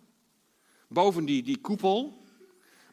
Boven 0.87 1.25
die, 1.25 1.43
die 1.43 1.57
koepel. 1.57 2.23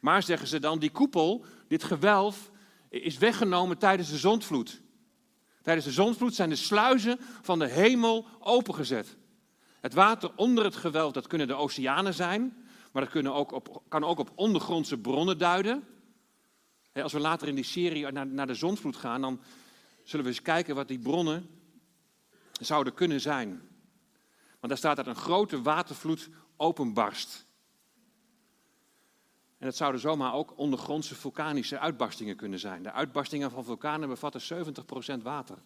Maar 0.00 0.22
zeggen 0.22 0.48
ze 0.48 0.58
dan, 0.58 0.78
die 0.78 0.90
koepel, 0.90 1.44
dit 1.68 1.84
gewelf, 1.84 2.50
is 2.88 3.18
weggenomen 3.18 3.78
tijdens 3.78 4.10
de 4.10 4.18
zondvloed. 4.18 4.80
Tijdens 5.62 5.86
de 5.86 5.92
zondvloed 5.92 6.34
zijn 6.34 6.48
de 6.48 6.56
sluizen 6.56 7.18
van 7.42 7.58
de 7.58 7.68
hemel 7.68 8.26
opengezet. 8.38 9.16
Het 9.80 9.94
water 9.94 10.30
onder 10.36 10.64
het 10.64 10.76
gewelf, 10.76 11.12
dat 11.12 11.26
kunnen 11.26 11.46
de 11.46 11.54
oceanen 11.54 12.14
zijn, 12.14 12.66
maar 12.92 13.02
dat 13.02 13.12
kunnen 13.12 13.34
ook 13.34 13.52
op, 13.52 13.82
kan 13.88 14.04
ook 14.04 14.18
op 14.18 14.32
ondergrondse 14.34 14.98
bronnen 14.98 15.38
duiden. 15.38 15.84
Als 16.92 17.12
we 17.12 17.20
later 17.20 17.48
in 17.48 17.54
die 17.54 17.64
serie 17.64 18.10
naar, 18.10 18.46
de 18.46 18.54
zondvloed 18.54 18.96
gaan, 18.96 19.20
dan 19.20 19.40
zullen 20.02 20.24
we 20.24 20.30
eens 20.30 20.42
kijken 20.42 20.74
wat 20.74 20.88
die 20.88 20.98
bronnen 20.98 21.48
zouden 22.60 22.94
kunnen 22.94 23.20
zijn. 23.20 23.48
Want 24.60 24.68
daar 24.68 24.76
staat 24.76 24.96
dat 24.96 25.06
een 25.06 25.22
grote 25.22 25.62
watervloed 25.62 26.28
openbarst. 26.56 27.46
En 29.58 29.66
het 29.66 29.76
zouden 29.76 30.00
zomaar 30.00 30.34
ook 30.34 30.58
ondergrondse 30.58 31.14
vulkanische 31.14 31.78
uitbarstingen 31.78 32.36
kunnen 32.36 32.58
zijn. 32.58 32.82
De 32.82 32.92
uitbarstingen 32.92 33.50
van 33.50 33.64
vulkanen 33.64 34.08
bevatten 34.08 34.66
70% 35.18 35.22
water. 35.22 35.56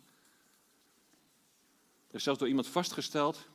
Er 2.09 2.15
is 2.15 2.23
zelfs 2.23 2.39
door 2.39 2.49
iemand 2.49 2.67
vastgesteld 2.67 3.49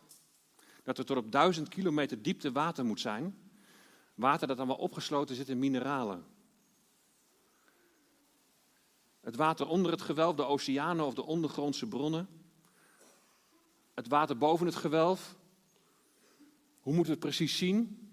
dat 0.84 0.98
er 0.98 1.06
tot 1.06 1.18
op 1.18 1.32
1000 1.32 1.70
kilometer 1.70 2.22
diepte 2.22 2.52
water 2.52 2.86
moet 2.86 3.00
zijn. 3.00 3.52
Water 4.14 4.48
dat 4.48 4.58
dan 4.58 4.68
wel 4.68 4.76
opgesloten 4.76 5.36
zit 5.36 5.50
in 5.50 5.60
mineralen. 5.60 6.26
Het 9.22 9.36
water 9.36 9.68
onder 9.68 9.92
het 9.92 10.02
gewelf, 10.02 10.36
de 10.36 10.46
oceanen 10.46 11.06
of 11.06 11.14
de 11.14 11.26
ondergrondse 11.26 11.88
bronnen. 11.88 12.28
Het 13.94 14.08
water 14.08 14.38
boven 14.38 14.66
het 14.66 14.76
gewelf. 14.76 15.36
Hoe 16.80 16.94
moeten 16.94 17.14
we 17.14 17.20
het 17.20 17.28
precies 17.28 17.58
zien? 17.58 18.10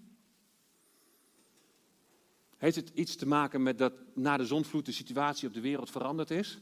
Heeft 2.57 2.75
het 2.75 2.89
iets 2.93 3.15
te 3.15 3.27
maken 3.27 3.63
met 3.63 3.77
dat 3.77 3.93
na 4.13 4.37
de 4.37 4.45
zonvloed 4.45 4.85
de 4.85 4.91
situatie 4.91 5.47
op 5.47 5.53
de 5.53 5.61
wereld 5.61 5.91
veranderd 5.91 6.31
is? 6.31 6.59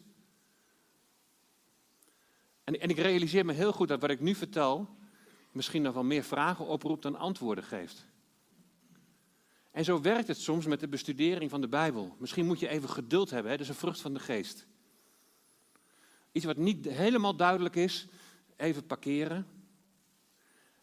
En, 2.63 2.79
en 2.79 2.89
ik 2.89 2.97
realiseer 2.97 3.45
me 3.45 3.53
heel 3.53 3.73
goed 3.73 3.87
dat 3.87 4.01
wat 4.01 4.09
ik 4.09 4.19
nu 4.19 4.35
vertel 4.35 4.89
misschien 5.51 5.81
nog 5.81 5.93
wel 5.93 6.03
meer 6.03 6.23
vragen 6.23 6.65
oproept 6.65 7.03
dan 7.03 7.15
antwoorden 7.15 7.63
geeft. 7.63 8.05
En 9.77 9.83
zo 9.83 10.01
werkt 10.01 10.27
het 10.27 10.39
soms 10.39 10.65
met 10.65 10.79
de 10.79 10.87
bestudering 10.87 11.49
van 11.49 11.61
de 11.61 11.67
Bijbel. 11.67 12.15
Misschien 12.19 12.45
moet 12.45 12.59
je 12.59 12.67
even 12.67 12.89
geduld 12.89 13.29
hebben, 13.29 13.51
hè? 13.51 13.57
dat 13.57 13.65
is 13.65 13.71
een 13.71 13.79
vrucht 13.79 14.01
van 14.01 14.13
de 14.13 14.19
geest. 14.19 14.67
Iets 16.31 16.45
wat 16.45 16.57
niet 16.57 16.85
helemaal 16.85 17.35
duidelijk 17.35 17.75
is, 17.75 18.07
even 18.55 18.85
parkeren. 18.85 19.47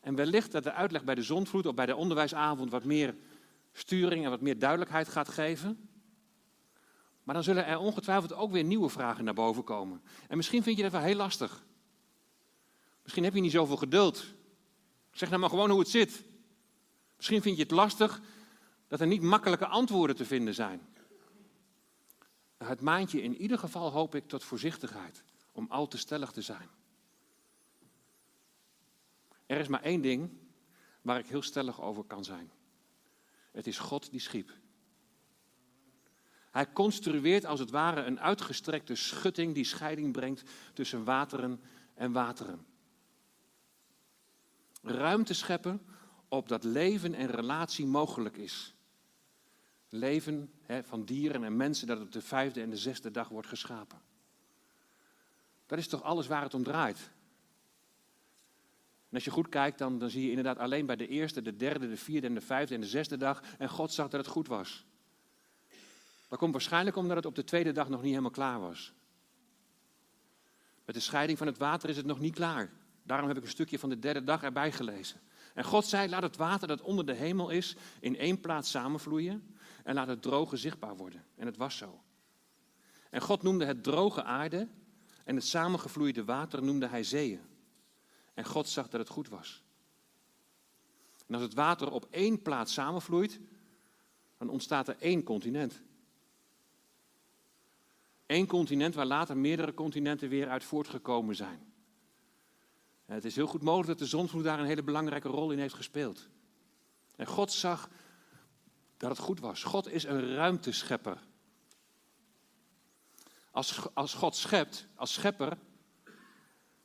En 0.00 0.14
wellicht 0.14 0.52
dat 0.52 0.62
de 0.62 0.72
uitleg 0.72 1.04
bij 1.04 1.14
de 1.14 1.22
zonvloed 1.22 1.66
of 1.66 1.74
bij 1.74 1.87
de 1.87 1.96
onderwijsavond 1.96 2.70
wat 2.70 2.85
meer 2.85 3.16
sturing 3.72 4.24
en 4.24 4.30
wat 4.30 4.40
meer 4.40 4.59
duidelijkheid 4.59 5.09
gaat 5.09 5.28
geven. 5.28 5.88
Maar 7.22 7.35
dan 7.35 7.44
zullen 7.44 7.66
er 7.66 7.78
ongetwijfeld 7.78 8.33
ook 8.33 8.52
weer 8.52 8.64
nieuwe 8.64 8.88
vragen 8.88 9.24
naar 9.24 9.35
boven 9.35 9.64
komen. 9.64 10.02
En 10.28 10.37
misschien 10.37 10.62
vind 10.62 10.76
je 10.76 10.83
dat 10.83 10.92
wel 10.92 11.00
heel 11.00 11.16
lastig. 11.16 11.64
Misschien 13.02 13.24
heb 13.24 13.35
je 13.35 13.40
niet 13.40 13.52
zoveel 13.52 13.76
geduld. 13.76 14.24
Zeg 15.12 15.28
nou 15.28 15.40
maar 15.40 15.50
gewoon 15.50 15.70
hoe 15.70 15.78
het 15.78 15.88
zit. 15.88 16.22
Misschien 17.16 17.42
vind 17.42 17.57
je 17.57 17.62
het 17.62 17.72
lastig 17.72 18.20
dat 18.94 19.02
er 19.02 19.09
niet 19.09 19.22
makkelijke 19.22 19.66
antwoorden 19.66 20.16
te 20.16 20.24
vinden 20.24 20.54
zijn. 20.54 20.80
Het 22.57 22.80
maand 22.80 23.11
je 23.11 23.22
in 23.22 23.37
ieder 23.37 23.59
geval, 23.59 23.90
hoop 23.90 24.14
ik, 24.14 24.28
tot 24.28 24.44
voorzichtigheid. 24.44 25.24
Om 25.52 25.66
al 25.68 25.87
te 25.87 25.98
stellig 25.98 26.33
te 26.33 26.42
zijn. 26.42 26.68
Er 29.46 29.61
is 29.61 29.68
maar 29.68 29.83
één 29.83 30.00
ding 30.00 30.30
waar 31.02 31.18
ik 31.18 31.26
heel 31.26 31.42
stellig 31.42 31.80
over 31.80 32.04
kan 32.04 32.24
zijn. 32.24 32.50
Het 33.52 33.66
is 33.66 33.78
God 33.78 34.11
die 34.11 34.20
schiep. 34.20 34.52
Hij 36.50 36.72
construeert 36.72 37.44
als 37.44 37.61
het 37.61 37.70
ware 37.70 38.02
een 38.02 38.20
uitgestrekte 38.20 38.94
schutting 38.94 39.54
die 39.54 39.64
scheiding 39.64 40.12
brengt 40.12 40.42
tussen 40.72 41.04
wateren 41.04 41.61
en 41.94 42.12
wateren. 42.12 42.66
Ruimte 44.83 45.35
scheppen 45.35 45.87
opdat 46.28 46.64
leven 46.64 47.14
en 47.14 47.26
relatie 47.26 47.87
mogelijk 47.87 48.37
is. 48.37 48.73
Leven 49.94 50.50
hè, 50.62 50.85
van 50.85 51.04
dieren 51.04 51.44
en 51.44 51.57
mensen 51.57 51.87
dat 51.87 52.00
op 52.00 52.12
de 52.12 52.20
vijfde 52.20 52.61
en 52.61 52.70
de 52.70 52.76
zesde 52.76 53.11
dag 53.11 53.28
wordt 53.28 53.48
geschapen. 53.48 54.00
Dat 55.66 55.78
is 55.78 55.88
toch 55.88 56.02
alles 56.02 56.26
waar 56.26 56.42
het 56.42 56.54
om 56.54 56.62
draait. 56.62 57.11
En 59.09 59.14
als 59.14 59.24
je 59.24 59.30
goed 59.30 59.48
kijkt, 59.48 59.78
dan, 59.78 59.98
dan 59.98 60.11
zie 60.11 60.22
je 60.22 60.28
inderdaad 60.28 60.59
alleen 60.59 60.87
bij 60.87 60.96
de 60.96 61.09
eerste, 61.09 61.42
de 61.42 61.57
derde, 61.57 61.88
de 61.88 61.96
vierde 61.96 62.26
en 62.26 62.35
de 62.35 62.40
vijfde 62.40 62.74
en 62.74 62.80
de 62.80 62.87
zesde 62.87 63.16
dag. 63.16 63.42
En 63.59 63.68
God 63.68 63.92
zag 63.92 64.09
dat 64.09 64.20
het 64.20 64.30
goed 64.30 64.46
was. 64.46 64.85
Dat 66.28 66.38
komt 66.38 66.52
waarschijnlijk 66.52 66.96
omdat 66.96 67.16
het 67.16 67.26
op 67.26 67.35
de 67.35 67.44
tweede 67.44 67.72
dag 67.72 67.88
nog 67.88 68.00
niet 68.00 68.11
helemaal 68.11 68.30
klaar 68.30 68.61
was. 68.61 68.92
Met 70.85 70.94
de 70.94 71.00
scheiding 71.00 71.38
van 71.38 71.46
het 71.46 71.59
water 71.59 71.88
is 71.88 71.96
het 71.96 72.07
nog 72.07 72.20
niet 72.20 72.35
klaar. 72.35 72.70
Daarom 73.02 73.28
heb 73.28 73.37
ik 73.37 73.42
een 73.42 73.48
stukje 73.48 73.78
van 73.78 73.88
de 73.88 73.98
derde 73.98 74.24
dag 74.24 74.42
erbij 74.42 74.72
gelezen. 74.72 75.20
En 75.54 75.64
God 75.64 75.87
zei: 75.87 76.09
Laat 76.09 76.22
het 76.22 76.37
water 76.37 76.68
dat 76.68 76.80
onder 76.80 77.07
de 77.07 77.14
hemel 77.14 77.50
is 77.50 77.76
in 78.00 78.18
één 78.18 78.40
plaats 78.40 78.70
samenvloeien 78.70 79.53
en 79.84 79.94
laat 79.94 80.06
het 80.06 80.22
droge 80.22 80.56
zichtbaar 80.56 80.96
worden. 80.96 81.24
En 81.36 81.46
het 81.46 81.56
was 81.56 81.76
zo. 81.76 82.02
En 83.10 83.20
God 83.20 83.42
noemde 83.42 83.64
het 83.64 83.82
droge 83.82 84.22
aarde 84.22 84.68
en 85.24 85.34
het 85.34 85.44
samengevloeide 85.44 86.24
water 86.24 86.62
noemde 86.62 86.86
hij 86.86 87.02
zeeën. 87.02 87.40
En 88.34 88.44
God 88.44 88.68
zag 88.68 88.88
dat 88.88 89.00
het 89.00 89.08
goed 89.08 89.28
was. 89.28 89.62
En 91.26 91.34
als 91.34 91.42
het 91.42 91.54
water 91.54 91.90
op 91.90 92.06
één 92.10 92.42
plaats 92.42 92.72
samenvloeit, 92.72 93.40
dan 94.38 94.48
ontstaat 94.48 94.88
er 94.88 94.96
één 94.98 95.22
continent. 95.22 95.82
Eén 98.26 98.46
continent 98.46 98.94
waar 98.94 99.06
later 99.06 99.36
meerdere 99.36 99.74
continenten 99.74 100.28
weer 100.28 100.48
uit 100.48 100.64
voortgekomen 100.64 101.36
zijn. 101.36 101.72
Het 103.04 103.24
is 103.24 103.36
heel 103.36 103.46
goed 103.46 103.62
mogelijk 103.62 103.88
dat 103.88 103.98
de 103.98 104.16
zonsvloed 104.16 104.44
daar 104.44 104.60
een 104.60 104.66
hele 104.66 104.82
belangrijke 104.82 105.28
rol 105.28 105.50
in 105.50 105.58
heeft 105.58 105.74
gespeeld. 105.74 106.28
En 107.16 107.26
God 107.26 107.52
zag 107.52 107.88
dat 109.08 109.16
het 109.16 109.26
goed 109.26 109.40
was. 109.40 109.62
God 109.62 109.88
is 109.88 110.04
een 110.04 110.34
ruimteschepper. 110.34 111.18
Als, 113.50 113.94
als 113.94 114.14
God 114.14 114.36
schept, 114.36 114.86
als 114.94 115.12
schepper, 115.12 115.58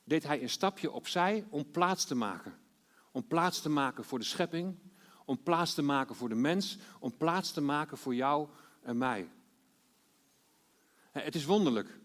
deed 0.03 0.23
hij 0.23 0.41
een 0.41 0.49
stapje 0.49 0.91
opzij 0.91 1.45
om 1.49 1.71
plaats 1.71 2.05
te 2.05 2.15
maken. 2.15 2.60
Om 3.12 3.27
plaats 3.27 3.62
te 3.62 3.69
maken 3.69 4.03
voor 4.03 4.19
de 4.19 4.25
schepping, 4.25 4.77
om 5.25 5.43
plaats 5.43 5.73
te 5.73 5.82
maken 5.82 6.15
voor 6.15 6.29
de 6.29 6.36
mens, 6.36 6.77
om 6.99 7.17
plaats 7.17 7.51
te 7.51 7.62
maken 7.62 7.97
voor 7.97 8.15
jou 8.15 8.49
en 8.82 8.97
mij. 8.97 9.29
Het 11.12 11.36
is 11.36 11.45
wonderlijk. 11.45 11.99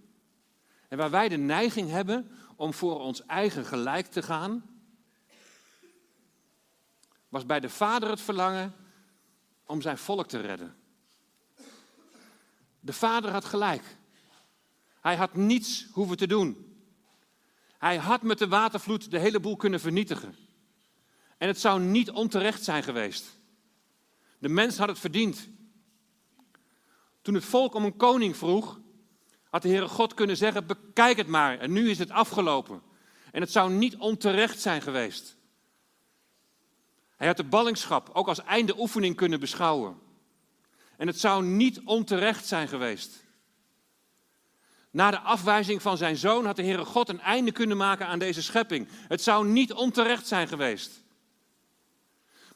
En 0.88 0.98
waar 0.98 1.10
wij 1.10 1.28
de 1.28 1.36
neiging 1.36 1.90
hebben 1.90 2.30
om 2.56 2.74
voor 2.74 3.00
ons 3.00 3.26
eigen 3.26 3.64
gelijk 3.64 4.06
te 4.06 4.22
gaan, 4.22 4.64
was 7.28 7.46
bij 7.46 7.60
de 7.60 7.70
Vader 7.70 8.10
het 8.10 8.20
verlangen 8.20 8.83
om 9.66 9.80
zijn 9.80 9.98
volk 9.98 10.28
te 10.28 10.40
redden. 10.40 10.76
De 12.80 12.92
Vader 12.92 13.30
had 13.30 13.44
gelijk. 13.44 13.96
Hij 15.00 15.16
had 15.16 15.34
niets 15.34 15.86
hoeven 15.92 16.16
te 16.16 16.26
doen. 16.26 16.78
Hij 17.78 17.96
had 17.96 18.22
met 18.22 18.38
de 18.38 18.48
watervloed 18.48 19.10
de 19.10 19.18
hele 19.18 19.40
boel 19.40 19.56
kunnen 19.56 19.80
vernietigen. 19.80 20.36
En 21.38 21.48
het 21.48 21.60
zou 21.60 21.80
niet 21.80 22.10
onterecht 22.10 22.64
zijn 22.64 22.82
geweest. 22.82 23.40
De 24.38 24.48
mens 24.48 24.78
had 24.78 24.88
het 24.88 24.98
verdiend. 24.98 25.48
Toen 27.22 27.34
het 27.34 27.44
volk 27.44 27.74
om 27.74 27.84
een 27.84 27.96
koning 27.96 28.36
vroeg, 28.36 28.80
had 29.50 29.62
de 29.62 29.68
Heere 29.68 29.88
God 29.88 30.14
kunnen 30.14 30.36
zeggen: 30.36 30.66
bekijk 30.66 31.16
het 31.16 31.26
maar. 31.26 31.58
En 31.58 31.72
nu 31.72 31.90
is 31.90 31.98
het 31.98 32.10
afgelopen. 32.10 32.82
En 33.32 33.40
het 33.40 33.52
zou 33.52 33.72
niet 33.72 33.96
onterecht 33.96 34.60
zijn 34.60 34.82
geweest. 34.82 35.36
Hij 37.24 37.32
had 37.32 37.42
de 37.42 37.50
ballingschap 37.50 38.10
ook 38.12 38.28
als 38.28 38.42
einde 38.42 38.78
oefening 38.78 39.16
kunnen 39.16 39.40
beschouwen. 39.40 39.98
En 40.96 41.06
het 41.06 41.20
zou 41.20 41.44
niet 41.44 41.80
onterecht 41.84 42.46
zijn 42.46 42.68
geweest. 42.68 43.24
Na 44.90 45.10
de 45.10 45.18
afwijzing 45.18 45.82
van 45.82 45.96
zijn 45.96 46.16
zoon 46.16 46.46
had 46.46 46.56
de 46.56 46.62
Heere 46.62 46.84
God 46.84 47.08
een 47.08 47.20
einde 47.20 47.52
kunnen 47.52 47.76
maken 47.76 48.06
aan 48.06 48.18
deze 48.18 48.42
schepping. 48.42 48.88
Het 49.08 49.22
zou 49.22 49.46
niet 49.46 49.72
onterecht 49.72 50.26
zijn 50.26 50.48
geweest. 50.48 51.02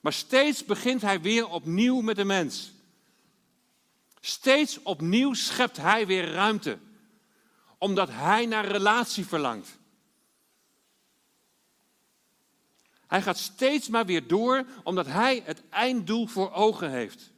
Maar 0.00 0.12
steeds 0.12 0.64
begint 0.64 1.02
hij 1.02 1.20
weer 1.20 1.48
opnieuw 1.48 2.00
met 2.00 2.16
de 2.16 2.24
mens. 2.24 2.72
Steeds 4.20 4.82
opnieuw 4.82 5.34
schept 5.34 5.76
hij 5.76 6.06
weer 6.06 6.32
ruimte, 6.32 6.78
omdat 7.78 8.08
hij 8.10 8.46
naar 8.46 8.66
relatie 8.66 9.26
verlangt. 9.26 9.78
Hij 13.08 13.22
gaat 13.22 13.38
steeds 13.38 13.88
maar 13.88 14.06
weer 14.06 14.26
door, 14.26 14.64
omdat 14.82 15.06
hij 15.06 15.42
het 15.44 15.62
einddoel 15.68 16.26
voor 16.26 16.52
ogen 16.52 16.90
heeft. 16.90 17.32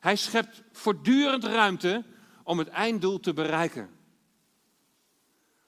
Hij 0.00 0.16
schept 0.16 0.62
voortdurend 0.72 1.44
ruimte 1.44 2.04
om 2.44 2.58
het 2.58 2.68
einddoel 2.68 3.20
te 3.20 3.32
bereiken. 3.32 3.90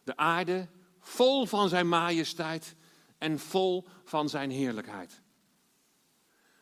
De 0.04 0.16
aarde 0.16 0.68
vol 1.00 1.46
van 1.46 1.68
zijn 1.68 1.88
majesteit 1.88 2.74
en 3.18 3.38
vol 3.38 3.88
van 4.04 4.28
zijn 4.28 4.50
heerlijkheid. 4.50 5.20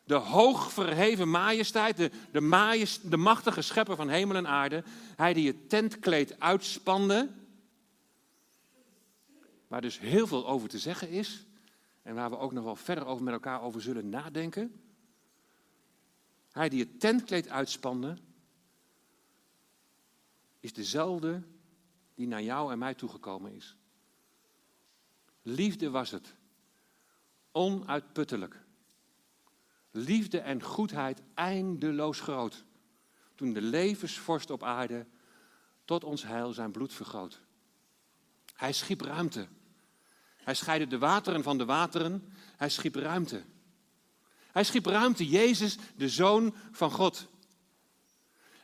De 0.05 0.15
hoog 0.15 0.73
verheven 0.73 1.31
majesteit, 1.31 1.97
de, 1.97 2.11
de, 2.33 2.99
de 3.03 3.17
machtige 3.17 3.63
schepper 3.63 3.97
van 3.97 4.09
hemel 4.09 4.37
en 4.37 4.49
aarde, 4.49 4.85
hij 5.17 5.33
die 5.33 5.47
het 5.47 5.69
tentkleed 5.69 6.41
uitspande, 6.41 7.29
waar 9.69 9.81
dus 9.81 9.99
heel 9.99 10.27
veel 10.27 10.49
over 10.49 10.69
te 10.69 10.79
zeggen 10.79 11.09
is 11.09 11.45
en 12.11 12.17
waar 12.17 12.31
we 12.31 12.39
ook 12.39 12.53
nog 12.53 12.65
wel 12.65 12.77
verder 12.77 13.07
over 13.07 13.25
met 13.25 13.33
elkaar 13.33 13.63
over 13.63 13.83
zullen 13.83 14.09
nadenken. 14.09 14.81
Hij 16.53 16.69
die 16.69 16.81
het 16.81 17.01
tentkleed 17.01 17.49
uitspande, 17.49 18.17
is 20.61 20.73
dezelfde 20.73 21.43
die 22.15 22.27
naar 22.27 22.43
jou 22.43 22.73
en 22.73 22.79
mij 22.79 22.95
toegekomen 22.95 23.55
is. 23.55 23.77
Liefde 25.43 25.91
was 25.91 26.11
het, 26.11 26.35
onuitputtelijk. 27.53 28.61
Liefde 29.91 30.41
en 30.41 30.63
goedheid 30.63 31.23
eindeloos 31.35 32.21
groot. 32.21 32.65
Toen 33.35 33.53
de 33.53 33.63
levensvorst 33.63 34.51
op 34.51 34.63
aarde 34.63 35.07
tot 35.85 36.05
ons 36.05 36.23
heil 36.23 36.53
zijn 36.53 36.73
bloed 36.73 36.93
vergoot. 36.93 37.41
Hij 38.55 38.73
schiep 38.73 39.01
ruimte. 39.01 39.49
Hij 40.45 40.55
scheidde 40.55 40.87
de 40.87 40.99
wateren 40.99 41.43
van 41.43 41.59
de 41.59 41.65
wateren. 41.65 42.33
Hij 42.57 42.69
schiep 42.69 42.95
ruimte. 42.95 43.43
Hij 44.53 44.65
schiep 44.65 44.87
ruimte, 44.87 45.29
Jezus, 45.29 45.77
de 45.97 46.09
Zoon 46.09 46.55
van 46.71 46.91
God. 46.91 47.29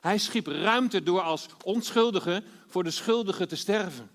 Hij 0.01 0.19
schiep 0.19 0.47
ruimte 0.47 1.03
door 1.03 1.21
als 1.21 1.47
onschuldige 1.65 2.43
voor 2.67 2.85
de 2.85 2.91
schuldige 2.91 3.47
te 3.47 3.57
sterven. 3.57 4.11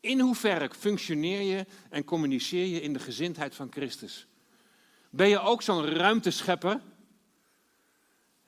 In 0.00 0.20
hoeverre 0.20 0.70
functioneer 0.74 1.40
je 1.40 1.66
en 1.90 2.04
communiceer 2.04 2.66
je 2.66 2.80
in 2.80 2.92
de 2.92 2.98
gezindheid 2.98 3.54
van 3.54 3.72
Christus? 3.72 4.26
Ben 5.10 5.28
je 5.28 5.38
ook 5.38 5.62
zo'n 5.62 5.86
ruimteschepper? 5.86 6.80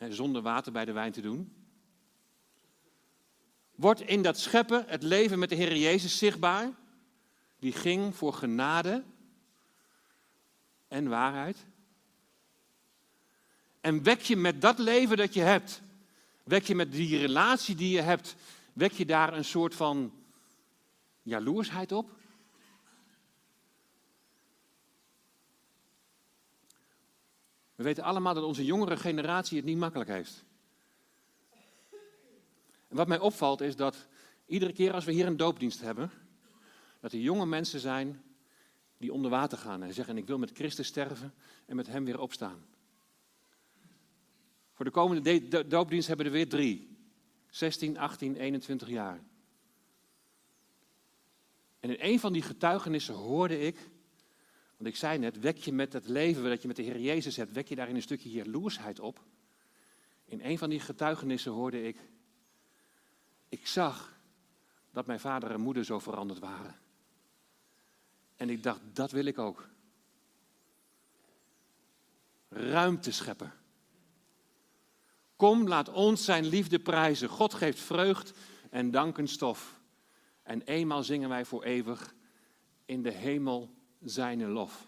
Zonder 0.09 0.43
water 0.43 0.73
bij 0.73 0.85
de 0.85 0.93
wijn 0.93 1.13
te 1.13 1.21
doen. 1.21 1.66
Wordt 3.77 4.01
in 4.01 4.23
dat 4.23 4.39
scheppen 4.39 4.85
het 4.87 5.03
leven 5.03 5.39
met 5.39 5.49
de 5.49 5.55
Heer 5.55 5.77
Jezus 5.77 6.19
zichtbaar? 6.19 6.71
Die 7.59 7.73
ging 7.73 8.17
voor 8.17 8.33
genade 8.33 9.05
en 10.89 11.09
waarheid. 11.09 11.57
En 13.81 14.03
wek 14.03 14.21
je 14.21 14.37
met 14.37 14.61
dat 14.61 14.79
leven 14.79 15.17
dat 15.17 15.35
je 15.35 15.41
hebt, 15.41 15.81
wek 16.43 16.65
je 16.65 16.75
met 16.75 16.93
die 16.93 17.19
relatie 17.19 17.75
die 17.75 17.91
je 17.91 18.01
hebt, 18.01 18.37
wek 18.73 18.93
je 18.93 19.07
daar 19.07 19.33
een 19.33 19.45
soort 19.45 19.75
van 19.75 20.13
jaloersheid 21.23 21.93
op? 21.93 22.11
We 27.75 27.83
weten 27.83 28.05
allemaal 28.05 28.35
dat 28.35 28.45
onze 28.45 28.65
jongere 28.65 28.97
generatie 28.97 29.57
het 29.57 29.67
niet 29.67 29.79
makkelijk 29.79 30.11
heeft. 30.11 30.45
Wat 32.97 33.09
mij 33.09 33.19
opvalt 33.19 33.61
is 33.61 33.77
dat 33.77 34.07
iedere 34.47 34.73
keer 34.73 34.93
als 34.93 35.05
we 35.05 35.13
hier 35.13 35.27
een 35.27 35.37
doopdienst 35.37 35.81
hebben, 35.81 36.11
dat 37.01 37.13
er 37.13 37.19
jonge 37.19 37.47
mensen 37.47 37.81
zijn 37.81 38.23
die 38.99 39.13
onder 39.13 39.31
water 39.31 39.59
gaan 39.59 39.83
en 39.83 39.95
zeggen: 39.95 40.17
Ik 40.17 40.27
wil 40.27 40.39
met 40.39 40.51
Christus 40.55 40.87
sterven 40.87 41.35
en 41.67 41.77
met 41.77 41.87
Hem 41.87 42.05
weer 42.05 42.21
opstaan. 42.21 42.67
Voor 44.73 44.85
de 44.85 44.91
komende 44.91 45.67
doopdienst 45.67 46.09
hebben 46.09 46.27
we 46.27 46.33
er 46.33 46.39
weer 46.39 46.49
drie: 46.49 46.97
16, 47.51 47.99
18, 47.99 48.37
21 48.37 48.89
jaar. 48.89 49.21
En 51.81 51.91
in 51.91 52.13
een 52.13 52.21
van 52.21 52.33
die 52.33 52.43
getuigenissen 52.43 53.15
hoorde 53.15 53.61
ik, 53.61 53.77
want 54.77 54.89
ik 54.89 54.97
zei 54.97 55.19
net, 55.19 55.41
wek 55.41 55.57
je 55.57 55.73
met 55.73 55.93
het 55.93 56.09
leven 56.09 56.45
dat 56.45 56.63
je 56.63 56.67
met 56.67 56.77
de 56.77 56.83
Heer 56.83 57.01
Jezus 57.01 57.37
hebt, 57.37 57.53
wek 57.53 57.69
je 57.69 57.75
daarin 57.75 57.95
een 57.95 58.03
stukje 58.03 58.31
jaloersheid 58.31 59.01
op. 59.01 59.25
In 60.25 60.41
een 60.43 60.59
van 60.59 60.71
die 60.71 60.81
getuigenissen 60.81 61.53
hoorde 61.53 61.83
ik, 61.83 61.97
ik 63.49 63.67
zag 63.67 64.19
dat 64.91 65.07
mijn 65.07 65.21
vader 65.21 65.51
en 65.51 65.61
moeder 65.61 65.85
zo 65.85 65.99
veranderd 65.99 66.39
waren. 66.39 66.77
En 68.37 68.51
ik 68.51 68.63
dacht, 68.63 68.81
dat 68.93 69.11
wil 69.11 69.25
ik 69.25 69.39
ook. 69.39 69.69
Ruimte 72.49 73.13
scheppen. 73.13 73.53
Kom, 75.37 75.69
laat 75.69 75.89
ons 75.89 76.25
zijn 76.25 76.47
liefde 76.47 76.79
prijzen. 76.79 77.29
God 77.29 77.55
geeft 77.55 77.81
vreugd 77.81 78.33
en 78.71 78.91
dankenstof. 78.91 79.81
En 80.43 80.63
eenmaal 80.63 81.03
zingen 81.03 81.29
wij 81.29 81.45
voor 81.45 81.65
eeuwig 81.65 82.15
in 82.85 83.03
de 83.03 83.11
hemel 83.13 83.75
zijn 84.01 84.49
lof. 84.49 84.87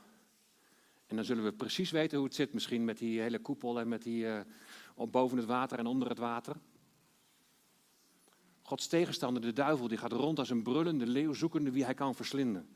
En 1.06 1.16
dan 1.16 1.24
zullen 1.24 1.44
we 1.44 1.52
precies 1.52 1.90
weten 1.90 2.18
hoe 2.18 2.26
het 2.26 2.36
zit, 2.36 2.52
misschien 2.52 2.84
met 2.84 2.98
die 2.98 3.20
hele 3.20 3.38
koepel 3.38 3.80
en 3.80 3.88
met 3.88 4.02
die 4.02 4.24
uh, 4.24 4.40
op 4.94 5.12
boven 5.12 5.36
het 5.36 5.46
water 5.46 5.78
en 5.78 5.86
onder 5.86 6.08
het 6.08 6.18
water. 6.18 6.56
Gods 8.68 8.86
tegenstander, 8.86 9.42
de 9.42 9.52
duivel, 9.52 9.88
die 9.88 9.98
gaat 9.98 10.12
rond 10.12 10.38
als 10.38 10.50
een 10.50 10.62
brullende 10.62 11.06
leeuw, 11.06 11.32
zoekende 11.32 11.70
wie 11.70 11.84
hij 11.84 11.94
kan 11.94 12.14
verslinden. 12.14 12.68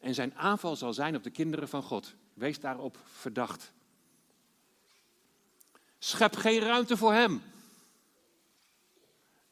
En 0.00 0.14
zijn 0.14 0.34
aanval 0.34 0.76
zal 0.76 0.92
zijn 0.92 1.16
op 1.16 1.22
de 1.22 1.30
kinderen 1.30 1.68
van 1.68 1.82
God. 1.82 2.14
Wees 2.34 2.60
daarop 2.60 2.98
verdacht. 3.04 3.72
Schep 5.98 6.36
geen 6.36 6.60
ruimte 6.60 6.96
voor 6.96 7.12
hem. 7.12 7.42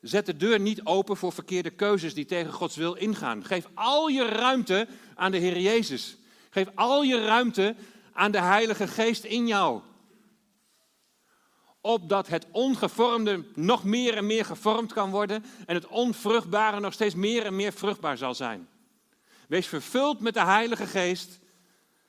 Zet 0.01 0.27
de 0.27 0.37
deur 0.37 0.61
niet 0.61 0.85
open 0.85 1.17
voor 1.17 1.33
verkeerde 1.33 1.71
keuzes 1.71 2.15
die 2.15 2.25
tegen 2.25 2.53
Gods 2.53 2.77
wil 2.77 2.95
ingaan. 2.95 3.45
Geef 3.45 3.69
al 3.75 4.09
je 4.09 4.29
ruimte 4.29 4.89
aan 5.15 5.31
de 5.31 5.39
Heer 5.39 5.61
Jezus. 5.61 6.17
Geef 6.51 6.69
al 6.75 7.03
je 7.03 7.25
ruimte 7.25 7.75
aan 8.13 8.31
de 8.31 8.41
Heilige 8.41 8.87
Geest 8.87 9.25
in 9.25 9.47
jou. 9.47 9.81
Opdat 11.87 12.29
het 12.29 12.47
ongevormde 12.51 13.45
nog 13.55 13.85
meer 13.85 14.17
en 14.17 14.27
meer 14.27 14.45
gevormd 14.45 14.93
kan 14.93 15.11
worden 15.11 15.45
en 15.67 15.75
het 15.75 15.87
onvruchtbare 15.87 16.81
nog 16.81 16.93
steeds 16.93 17.15
meer 17.15 17.47
en 17.47 17.57
meer 17.57 17.73
vruchtbaar 17.73 18.17
zal 18.17 18.35
zijn. 18.35 18.69
Wees 19.49 19.67
vervuld 19.67 20.21
met 20.21 20.35
de 20.35 20.45
Heilige 20.45 20.87
Geest 20.87 21.41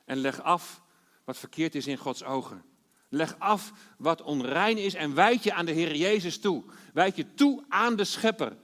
en 0.05 0.17
leg 0.17 0.41
af 0.41 0.81
wat 1.23 1.37
verkeerd 1.37 1.75
is 1.75 1.87
in 1.87 1.97
Gods 1.97 2.23
ogen. 2.23 2.63
Leg 3.09 3.35
af 3.39 3.71
wat 3.97 4.21
onrein 4.21 4.77
is 4.77 4.93
en 4.93 5.13
wijd 5.13 5.43
je 5.43 5.53
aan 5.53 5.65
de 5.65 5.71
Heer 5.71 5.95
Jezus 5.95 6.39
toe. 6.39 6.63
Wijd 6.93 7.15
je 7.15 7.33
toe 7.33 7.63
aan 7.69 7.95
de 7.95 8.03
Schepper. 8.03 8.57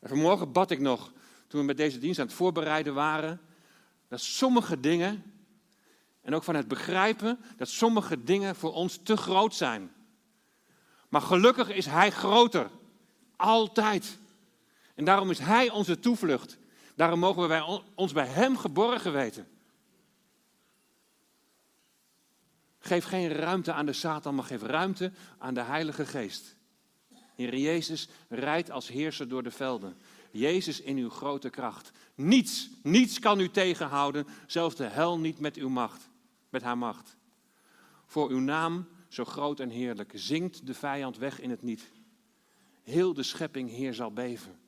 En 0.00 0.08
vanmorgen 0.08 0.52
bad 0.52 0.70
ik 0.70 0.80
nog, 0.80 1.12
toen 1.46 1.60
we 1.60 1.66
met 1.66 1.76
deze 1.76 1.98
dienst 1.98 2.18
aan 2.18 2.26
het 2.26 2.34
voorbereiden 2.34 2.94
waren, 2.94 3.40
dat 4.08 4.20
sommige 4.20 4.80
dingen, 4.80 5.33
en 6.24 6.34
ook 6.34 6.42
van 6.42 6.54
het 6.54 6.68
begrijpen, 6.68 7.38
dat 7.56 7.68
sommige 7.68 8.24
dingen 8.24 8.56
voor 8.56 8.72
ons 8.72 9.00
te 9.02 9.16
groot 9.16 9.54
zijn. 9.54 9.92
Maar 11.08 11.20
gelukkig 11.20 11.68
is 11.68 11.86
Hij 11.86 12.10
groter. 12.10 12.70
Altijd. 13.36 14.18
En 14.94 15.04
daarom 15.04 15.30
is 15.30 15.38
Hij 15.38 15.70
onze 15.70 15.98
toevlucht. 15.98 16.58
Daarom 16.94 17.18
mogen 17.18 17.48
wij 17.48 17.82
ons 17.94 18.12
bij 18.12 18.26
Hem 18.26 18.56
geborgen 18.56 19.12
weten. 19.12 19.48
Geef 22.78 23.04
geen 23.04 23.28
ruimte 23.28 23.72
aan 23.72 23.86
de 23.86 23.92
Satan, 23.92 24.34
maar 24.34 24.44
geef 24.44 24.62
ruimte 24.62 25.12
aan 25.38 25.54
de 25.54 25.62
Heilige 25.62 26.06
Geest. 26.06 26.56
Heer 27.34 27.56
Jezus 27.56 28.08
rijdt 28.28 28.70
als 28.70 28.88
heerser 28.88 29.28
door 29.28 29.42
de 29.42 29.50
velden. 29.50 29.96
Jezus 30.30 30.80
in 30.80 30.96
uw 30.96 31.10
grote 31.10 31.50
kracht. 31.50 31.90
Niets, 32.14 32.70
niets 32.82 33.18
kan 33.18 33.40
u 33.40 33.50
tegenhouden, 33.50 34.26
zelfs 34.46 34.74
de 34.74 34.84
hel 34.84 35.18
niet 35.18 35.38
met 35.38 35.56
uw 35.56 35.68
macht, 35.68 36.08
met 36.54 36.62
haar 36.62 36.78
macht. 36.78 37.16
Voor 38.06 38.30
uw 38.30 38.40
naam, 38.40 38.88
zo 39.08 39.24
groot 39.24 39.60
en 39.60 39.70
heerlijk, 39.70 40.12
zingt 40.14 40.66
de 40.66 40.74
vijand 40.74 41.16
weg 41.16 41.40
in 41.40 41.50
het 41.50 41.62
niet. 41.62 41.92
Heel 42.82 43.14
de 43.14 43.22
schepping, 43.22 43.70
Heer, 43.70 43.94
zal 43.94 44.12
beven 44.12 44.62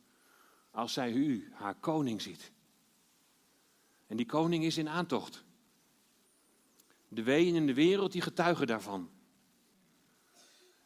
als 0.77 0.93
zij 0.93 1.13
u, 1.13 1.49
haar 1.53 1.75
koning, 1.75 2.23
ziet. 2.23 2.53
En 4.07 4.17
die 4.17 4.27
koning 4.27 4.65
is 4.65 4.79
in 4.79 4.89
aantocht. 4.89 5.45
De 7.09 7.23
weeën 7.23 7.55
in 7.55 7.67
de 7.67 7.75
wereld 7.75 8.13
die 8.13 8.21
getuigen 8.21 8.67
daarvan. 8.67 9.11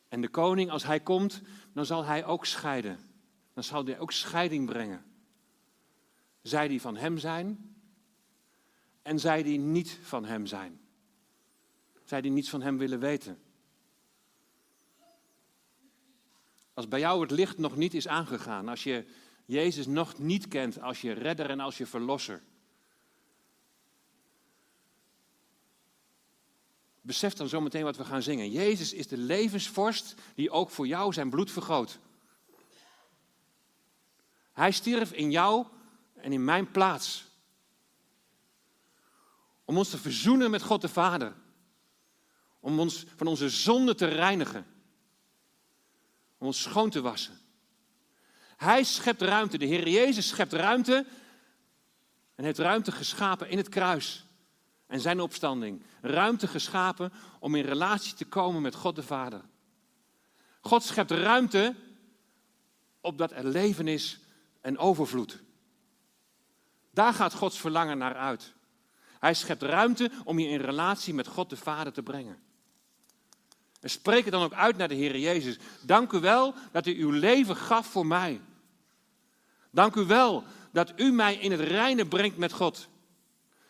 En 0.08 0.20
de 0.20 0.28
koning, 0.28 0.70
als 0.70 0.84
hij 0.84 1.00
komt, 1.00 1.42
dan 1.72 1.86
zal 1.86 2.04
hij 2.04 2.24
ook 2.24 2.46
scheiden. 2.46 2.98
Dan 3.52 3.64
zal 3.64 3.84
hij 3.84 3.98
ook 3.98 4.12
scheiding 4.12 4.66
brengen. 4.66 5.04
Zij 6.42 6.68
die 6.68 6.80
van 6.80 6.96
hem 6.96 7.18
zijn 7.18 7.74
en 9.02 9.18
zij 9.18 9.42
die 9.42 9.58
niet 9.58 9.98
van 10.02 10.24
hem 10.24 10.46
zijn. 10.46 10.80
Zij 12.11 12.20
die 12.20 12.31
niets 12.31 12.51
van 12.51 12.62
hem 12.62 12.79
willen 12.79 13.01
weten. 13.01 13.38
Als 16.75 16.88
bij 16.88 16.99
jou 16.99 17.20
het 17.20 17.31
licht 17.31 17.59
nog 17.59 17.77
niet 17.77 17.94
is 17.94 18.09
aangegaan, 18.09 18.68
als 18.68 18.85
je 18.85 19.05
Jezus 19.44 19.87
nog 19.87 20.18
niet 20.18 20.49
kent 20.49 20.81
als 20.81 21.01
je 21.01 21.12
redder 21.12 21.51
en 21.51 21.61
als 21.61 21.79
je 21.79 21.87
verlosser, 21.87 22.42
Besef 27.01 27.35
dan 27.35 27.49
zometeen 27.49 27.85
wat 27.85 27.96
we 27.96 28.05
gaan 28.05 28.23
zingen. 28.23 28.51
Jezus 28.51 28.92
is 28.92 29.09
de 29.09 29.18
levensvorst 29.18 30.14
die 30.35 30.51
ook 30.51 30.70
voor 30.70 30.87
jou 30.87 31.12
zijn 31.12 31.31
bloed 31.31 31.51
vergoot. 31.51 31.99
Hij 34.53 34.70
stierf 34.70 35.12
in 35.12 35.31
jou 35.31 35.66
en 36.14 36.33
in 36.33 36.44
mijn 36.44 36.70
plaats. 36.70 37.25
Om 39.64 39.77
ons 39.77 39.90
te 39.90 39.99
verzoenen 39.99 40.51
met 40.51 40.62
God 40.62 40.81
de 40.81 40.88
Vader. 40.88 41.39
Om 42.61 42.81
ons 42.81 43.05
van 43.16 43.27
onze 43.27 43.49
zonde 43.49 43.94
te 43.94 44.07
reinigen. 44.07 44.66
Om 46.38 46.46
ons 46.46 46.62
schoon 46.62 46.90
te 46.90 47.01
wassen. 47.01 47.38
Hij 48.57 48.83
schept 48.83 49.23
ruimte. 49.23 49.59
De 49.59 49.64
Heer 49.64 49.88
Jezus 49.88 50.29
schept 50.29 50.53
ruimte. 50.53 51.07
En 52.35 52.44
heeft 52.44 52.59
ruimte 52.59 52.92
geschapen 52.92 53.49
in 53.49 53.57
het 53.57 53.68
kruis 53.68 54.25
en 54.90 55.01
zijn 55.01 55.20
opstanding 55.20 55.83
ruimte 56.01 56.46
geschapen 56.46 57.12
om 57.38 57.55
in 57.55 57.64
relatie 57.64 58.14
te 58.14 58.25
komen 58.25 58.62
met 58.62 58.75
God 58.75 58.96
de 58.96 59.03
Vader. 59.03 59.40
God 60.61 60.83
schept 60.83 61.11
ruimte 61.11 61.75
opdat 63.01 63.33
er 63.33 63.46
leven 63.46 63.88
is 63.88 64.20
en 64.61 64.79
overvloed. 64.79 65.42
Daar 66.90 67.14
gaat 67.14 67.35
Gods 67.35 67.59
verlangen 67.59 67.99
naar 67.99 68.16
uit. 68.16 68.55
Hij 69.18 69.35
schept 69.35 69.62
ruimte 69.62 70.11
om 70.25 70.38
je 70.38 70.49
in 70.49 70.61
relatie 70.61 71.14
met 71.14 71.27
God 71.27 71.51
de 71.51 71.57
Vader 71.57 71.92
te 71.92 72.03
brengen. 72.03 72.42
Spreek 73.88 74.25
het 74.25 74.33
dan 74.33 74.43
ook 74.43 74.53
uit 74.53 74.77
naar 74.77 74.88
de 74.88 74.95
Heer 74.95 75.19
Jezus. 75.19 75.59
Dank 75.83 76.12
u 76.12 76.19
wel 76.19 76.55
dat 76.73 76.87
u 76.87 77.01
uw 77.01 77.11
leven 77.11 77.57
gaf 77.57 77.87
voor 77.87 78.07
mij. 78.07 78.40
Dank 79.71 79.95
u 79.95 80.05
wel 80.05 80.45
dat 80.73 80.93
u 80.97 81.12
mij 81.12 81.35
in 81.35 81.51
het 81.51 81.61
reine 81.61 82.07
brengt 82.07 82.37
met 82.37 82.53
God. 82.53 82.88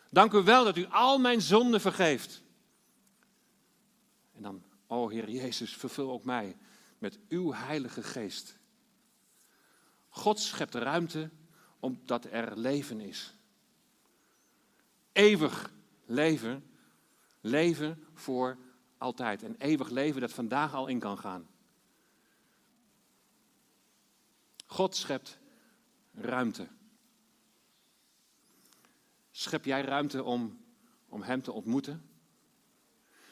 Dank 0.09 0.33
u 0.33 0.43
wel 0.43 0.63
dat 0.63 0.77
u 0.77 0.85
al 0.85 1.19
mijn 1.19 1.41
zonden 1.41 1.81
vergeeft. 1.81 2.41
En 4.35 4.41
dan, 4.41 4.63
o 4.87 5.09
Heer 5.09 5.29
Jezus, 5.29 5.75
vervul 5.75 6.11
ook 6.11 6.23
mij 6.23 6.57
met 6.97 7.19
uw 7.29 7.53
Heilige 7.53 8.03
Geest. 8.03 8.57
God 10.09 10.39
schept 10.39 10.75
ruimte 10.75 11.29
omdat 11.79 12.25
er 12.25 12.57
leven 12.57 12.99
is. 12.99 13.33
Eeuwig 15.11 15.71
leven, 16.05 16.63
leven 17.41 18.03
voor 18.13 18.57
altijd. 19.01 19.43
En 19.43 19.55
eeuwig 19.57 19.89
leven 19.89 20.21
dat 20.21 20.31
vandaag 20.31 20.73
al 20.73 20.87
in 20.87 20.99
kan 20.99 21.17
gaan. 21.17 21.47
God 24.65 24.95
schept 24.95 25.39
ruimte. 26.13 26.67
Schep 29.31 29.65
jij 29.65 29.81
ruimte 29.81 30.23
om, 30.23 30.59
om 31.09 31.21
Hem 31.21 31.41
te 31.41 31.51
ontmoeten? 31.51 32.09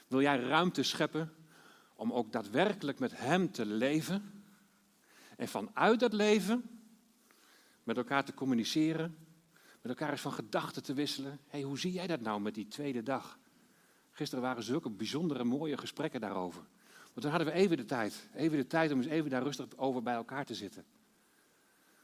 Wil 0.07 0.21
jij 0.21 0.39
ruimte 0.39 0.83
scheppen 0.83 1.33
om 1.95 2.13
ook 2.13 2.31
daadwerkelijk 2.31 2.99
met 2.99 3.17
Hem 3.17 3.51
te 3.51 3.65
leven? 3.65 4.43
En 5.37 5.47
vanuit 5.47 5.99
dat 5.99 6.13
leven 6.13 6.79
met 7.83 7.97
elkaar 7.97 8.25
te 8.25 8.33
communiceren, 8.33 9.17
met 9.81 9.91
elkaar 9.91 10.11
eens 10.11 10.21
van 10.21 10.33
gedachten 10.33 10.83
te 10.83 10.93
wisselen. 10.93 11.39
hey, 11.47 11.61
hoe 11.61 11.79
zie 11.79 11.91
jij 11.91 12.07
dat 12.07 12.21
nou 12.21 12.41
met 12.41 12.53
die 12.53 12.67
tweede 12.67 13.03
dag? 13.03 13.38
Gisteren 14.19 14.43
waren 14.43 14.63
zulke 14.63 14.89
bijzondere, 14.89 15.43
mooie 15.43 15.77
gesprekken 15.77 16.21
daarover. 16.21 16.61
Want 16.97 17.21
toen 17.21 17.29
hadden 17.29 17.47
we 17.47 17.53
even 17.53 17.77
de 17.77 17.85
tijd. 17.85 18.29
Even 18.35 18.57
de 18.57 18.67
tijd 18.67 18.91
om 18.91 18.97
eens 18.97 19.07
even 19.07 19.29
daar 19.29 19.43
rustig 19.43 19.77
over 19.77 20.03
bij 20.03 20.13
elkaar 20.13 20.45
te 20.45 20.55
zitten. 20.55 20.85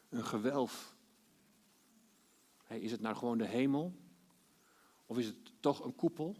Een 0.09 0.25
gewelf. 0.25 0.95
is 2.67 2.91
het 2.91 3.01
nou 3.01 3.15
gewoon 3.15 3.37
de 3.37 3.45
hemel? 3.45 3.95
Of 5.05 5.17
is 5.17 5.25
het 5.25 5.35
toch 5.59 5.83
een 5.83 5.95
koepel? 5.95 6.35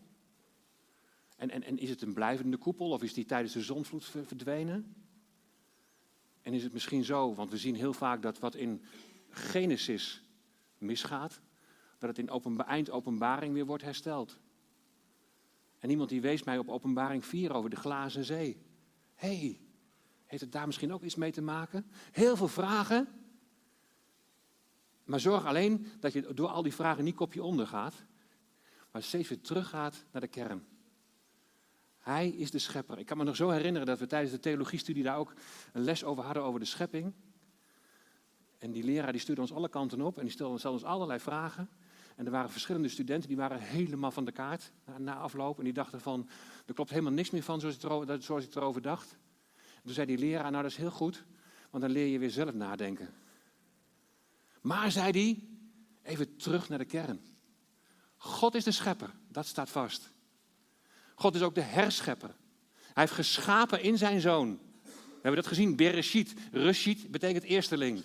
En, 1.38 1.50
en, 1.50 1.64
en 1.64 1.78
is 1.78 1.90
het 1.90 2.02
een 2.02 2.14
blijvende 2.14 2.58
koepel? 2.58 2.90
Of 2.90 3.04
is 3.04 3.14
die 3.14 3.26
tijdens 3.26 3.54
de 3.54 3.62
zonvloed 3.62 4.06
verdwenen? 4.06 4.96
En 6.42 6.54
is 6.54 6.64
het 6.64 6.74
misschien 6.74 7.04
zo, 7.04 7.34
want 7.34 7.52
we 7.52 7.58
zien 7.58 7.76
heel 7.76 7.94
vaak 7.94 8.22
dat 8.22 8.40
wat 8.40 8.56
in 8.56 8.84
Genesis 9.30 10.24
misgaat, 10.78 11.42
dat 11.98 12.10
het 12.10 12.18
in 12.18 12.30
openba 12.30 12.66
eindopenbaring 12.66 13.54
weer 13.54 13.66
wordt 13.66 13.84
hersteld. 13.84 14.44
En 15.86 15.92
iemand 15.92 16.10
die 16.10 16.22
wees 16.22 16.44
mij 16.44 16.58
op 16.58 16.70
openbaring 16.70 17.26
4 17.26 17.54
over 17.54 17.70
de 17.70 17.76
glazen 17.76 18.24
zee. 18.24 18.58
Hé, 19.16 19.38
hey, 19.38 19.60
heeft 20.26 20.42
het 20.42 20.52
daar 20.52 20.66
misschien 20.66 20.94
ook 20.94 21.04
iets 21.04 21.16
mee 21.16 21.32
te 21.32 21.42
maken? 21.42 21.86
Heel 22.12 22.36
veel 22.36 22.48
vragen. 22.48 23.08
Maar 25.04 25.20
zorg 25.20 25.46
alleen 25.46 25.88
dat 26.00 26.14
je 26.14 26.34
door 26.34 26.48
al 26.48 26.64
die 26.64 26.74
vragen 26.74 27.04
niet 27.04 27.16
kopje 27.16 27.44
onder 27.44 27.68
gaat, 27.68 27.94
maar 28.92 29.04
steeds 29.04 29.30
weer 29.30 29.42
teruggaat 29.42 30.06
naar 30.12 30.22
de 30.22 30.28
kern. 30.28 30.66
Hij 31.98 32.30
is 32.30 32.52
de 32.52 32.60
schepper. 32.60 33.00
Ik 33.00 33.06
kan 33.06 33.18
me 33.18 33.24
nog 33.24 33.36
zo 33.36 33.50
herinneren 33.50 33.88
dat 33.88 34.00
we 34.00 34.08
tijdens 34.08 34.32
de 34.32 34.40
theologiestudie 34.40 35.04
daar 35.04 35.18
ook 35.18 35.34
een 35.74 35.84
les 35.84 36.04
over 36.04 36.24
hadden 36.24 36.44
over 36.44 36.60
de 36.60 36.66
schepping. 36.66 37.14
En 38.58 38.72
die 38.72 38.84
leraar 38.84 39.12
die 39.12 39.22
stuurde 39.22 39.42
ons 39.42 39.54
alle 39.54 39.70
kanten 39.70 40.02
op 40.02 40.18
en 40.18 40.24
die 40.24 40.32
stelde 40.32 40.70
ons 40.70 40.84
allerlei 40.84 41.20
vragen. 41.20 41.70
En 42.16 42.26
er 42.26 42.32
waren 42.32 42.50
verschillende 42.50 42.90
studenten 42.90 43.28
die 43.28 43.38
waren 43.38 43.60
helemaal 43.60 44.12
van 44.12 44.26
de 44.26 44.32
kaart 44.32 44.72
na, 44.98 45.16
afloop. 45.16 45.58
En 45.58 45.64
die 45.64 45.74
dachten 45.74 46.02
van, 46.02 46.30
er 46.66 46.74
klopt 46.74 46.90
helemaal 46.90 47.12
niks 47.12 47.30
meer 47.30 47.44
van 47.44 47.60
zoals, 47.60 48.08
het 48.08 48.24
zoals 48.24 48.44
ik 48.44 48.56
erover 48.56 48.82
dacht. 48.82 49.18
toen 49.84 49.94
zei 49.94 50.06
die 50.06 50.18
leraar, 50.18 50.52
nou 50.52 50.64
dat 50.64 50.72
is 50.72 50.78
heel 50.78 50.92
goed, 50.92 51.24
want 51.70 51.84
dan 51.84 51.92
leer 51.92 52.08
je 52.08 52.20
weer 52.20 52.30
zelf 52.30 52.54
nadenken. 52.54 53.10
Maar, 54.62 54.92
zei 54.92 55.12
hij, 55.12 55.44
even 56.04 56.38
terug 56.38 56.70
naar 56.70 56.78
de 56.78 56.86
kern. 56.86 57.20
God 58.18 58.56
is 58.56 58.64
de 58.64 58.72
schepper, 58.72 59.12
dat 59.28 59.46
staat 59.46 59.70
vast. 59.70 60.10
God 61.16 61.36
is 61.36 61.42
ook 61.42 61.56
de 61.56 61.62
herschepper. 61.62 62.36
Hij 62.94 63.04
heeft 63.04 63.12
geschapen 63.12 63.82
in 63.82 63.98
zijn 63.98 64.22
zoon. 64.22 64.60
We 64.84 65.22
hebben 65.22 65.36
dat 65.36 65.48
gezien, 65.48 65.76
Bereshit. 65.76 66.34
Reshit 66.52 67.12
betekent 67.12 67.44
eersteling. 67.44 68.04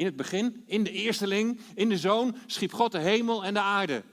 In 0.00 0.06
het 0.06 0.16
begin, 0.16 0.62
in 0.66 0.84
de 0.84 0.90
eersteling, 0.90 1.60
in 1.74 1.88
de 1.88 1.98
zoon, 1.98 2.36
schiep 2.46 2.72
God 2.72 2.92
de 2.92 2.98
hemel 2.98 3.44
en 3.44 3.54
de 3.54 3.60
aarde. 3.60 4.04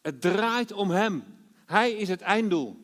Het 0.00 0.20
draait 0.20 0.72
om 0.72 0.90
hem. 0.90 1.24
Hij 1.66 1.92
is 1.92 2.08
het 2.08 2.20
einddoel. 2.20 2.76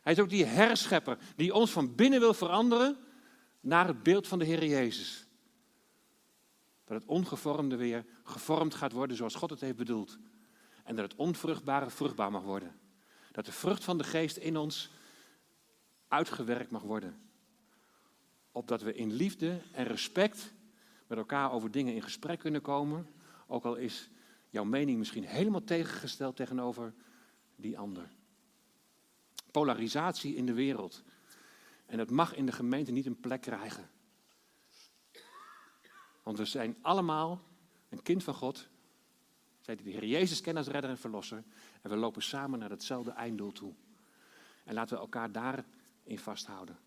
Hij 0.00 0.12
is 0.12 0.18
ook 0.18 0.28
die 0.28 0.44
herschepper 0.44 1.18
die 1.36 1.54
ons 1.54 1.70
van 1.70 1.94
binnen 1.94 2.20
wil 2.20 2.34
veranderen 2.34 2.96
naar 3.60 3.86
het 3.86 4.02
beeld 4.02 4.28
van 4.28 4.38
de 4.38 4.44
Heer 4.44 4.64
Jezus. 4.64 5.26
Dat 6.84 7.00
het 7.00 7.08
ongevormde 7.08 7.76
weer 7.76 8.04
gevormd 8.22 8.74
gaat 8.74 8.92
worden 8.92 9.16
zoals 9.16 9.34
God 9.34 9.50
het 9.50 9.60
heeft 9.60 9.76
bedoeld. 9.76 10.18
En 10.84 10.96
dat 10.96 11.10
het 11.10 11.18
onvruchtbare 11.18 11.90
vruchtbaar 11.90 12.30
mag 12.30 12.42
worden. 12.42 12.80
Dat 13.32 13.46
de 13.46 13.52
vrucht 13.52 13.84
van 13.84 13.98
de 13.98 14.04
geest 14.04 14.36
in 14.36 14.56
ons 14.56 14.90
uitgewerkt 16.08 16.70
mag 16.70 16.82
worden. 16.82 17.20
Opdat 18.52 18.82
we 18.82 18.94
in 18.94 19.12
liefde 19.12 19.60
en 19.72 19.84
respect 19.84 20.56
met 21.08 21.18
elkaar 21.18 21.52
over 21.52 21.70
dingen 21.70 21.94
in 21.94 22.02
gesprek 22.02 22.38
kunnen 22.38 22.62
komen. 22.62 23.06
Ook 23.46 23.64
al 23.64 23.74
is 23.74 24.10
jouw 24.50 24.64
mening 24.64 24.98
misschien 24.98 25.24
helemaal 25.24 25.64
tegengesteld 25.64 26.36
tegenover 26.36 26.94
die 27.56 27.78
ander. 27.78 28.08
Polarisatie 29.50 30.34
in 30.34 30.46
de 30.46 30.52
wereld. 30.52 31.02
En 31.86 31.96
dat 31.96 32.10
mag 32.10 32.34
in 32.34 32.46
de 32.46 32.52
gemeente 32.52 32.92
niet 32.92 33.06
een 33.06 33.20
plek 33.20 33.40
krijgen. 33.40 33.90
Want 36.22 36.38
we 36.38 36.44
zijn 36.44 36.76
allemaal 36.80 37.42
een 37.88 38.02
kind 38.02 38.24
van 38.24 38.34
God. 38.34 38.68
Zij 39.60 39.76
die 39.76 39.84
de 39.84 39.90
Heer 39.90 40.04
Jezus 40.04 40.40
kennen 40.40 40.62
als 40.62 40.72
redder 40.72 40.90
en 40.90 40.98
verlosser. 40.98 41.44
En 41.82 41.90
we 41.90 41.96
lopen 41.96 42.22
samen 42.22 42.58
naar 42.58 42.70
hetzelfde 42.70 43.10
einddoel 43.10 43.52
toe. 43.52 43.74
En 44.64 44.74
laten 44.74 44.96
we 44.96 45.02
elkaar 45.02 45.32
daarin 45.32 46.18
vasthouden. 46.18 46.78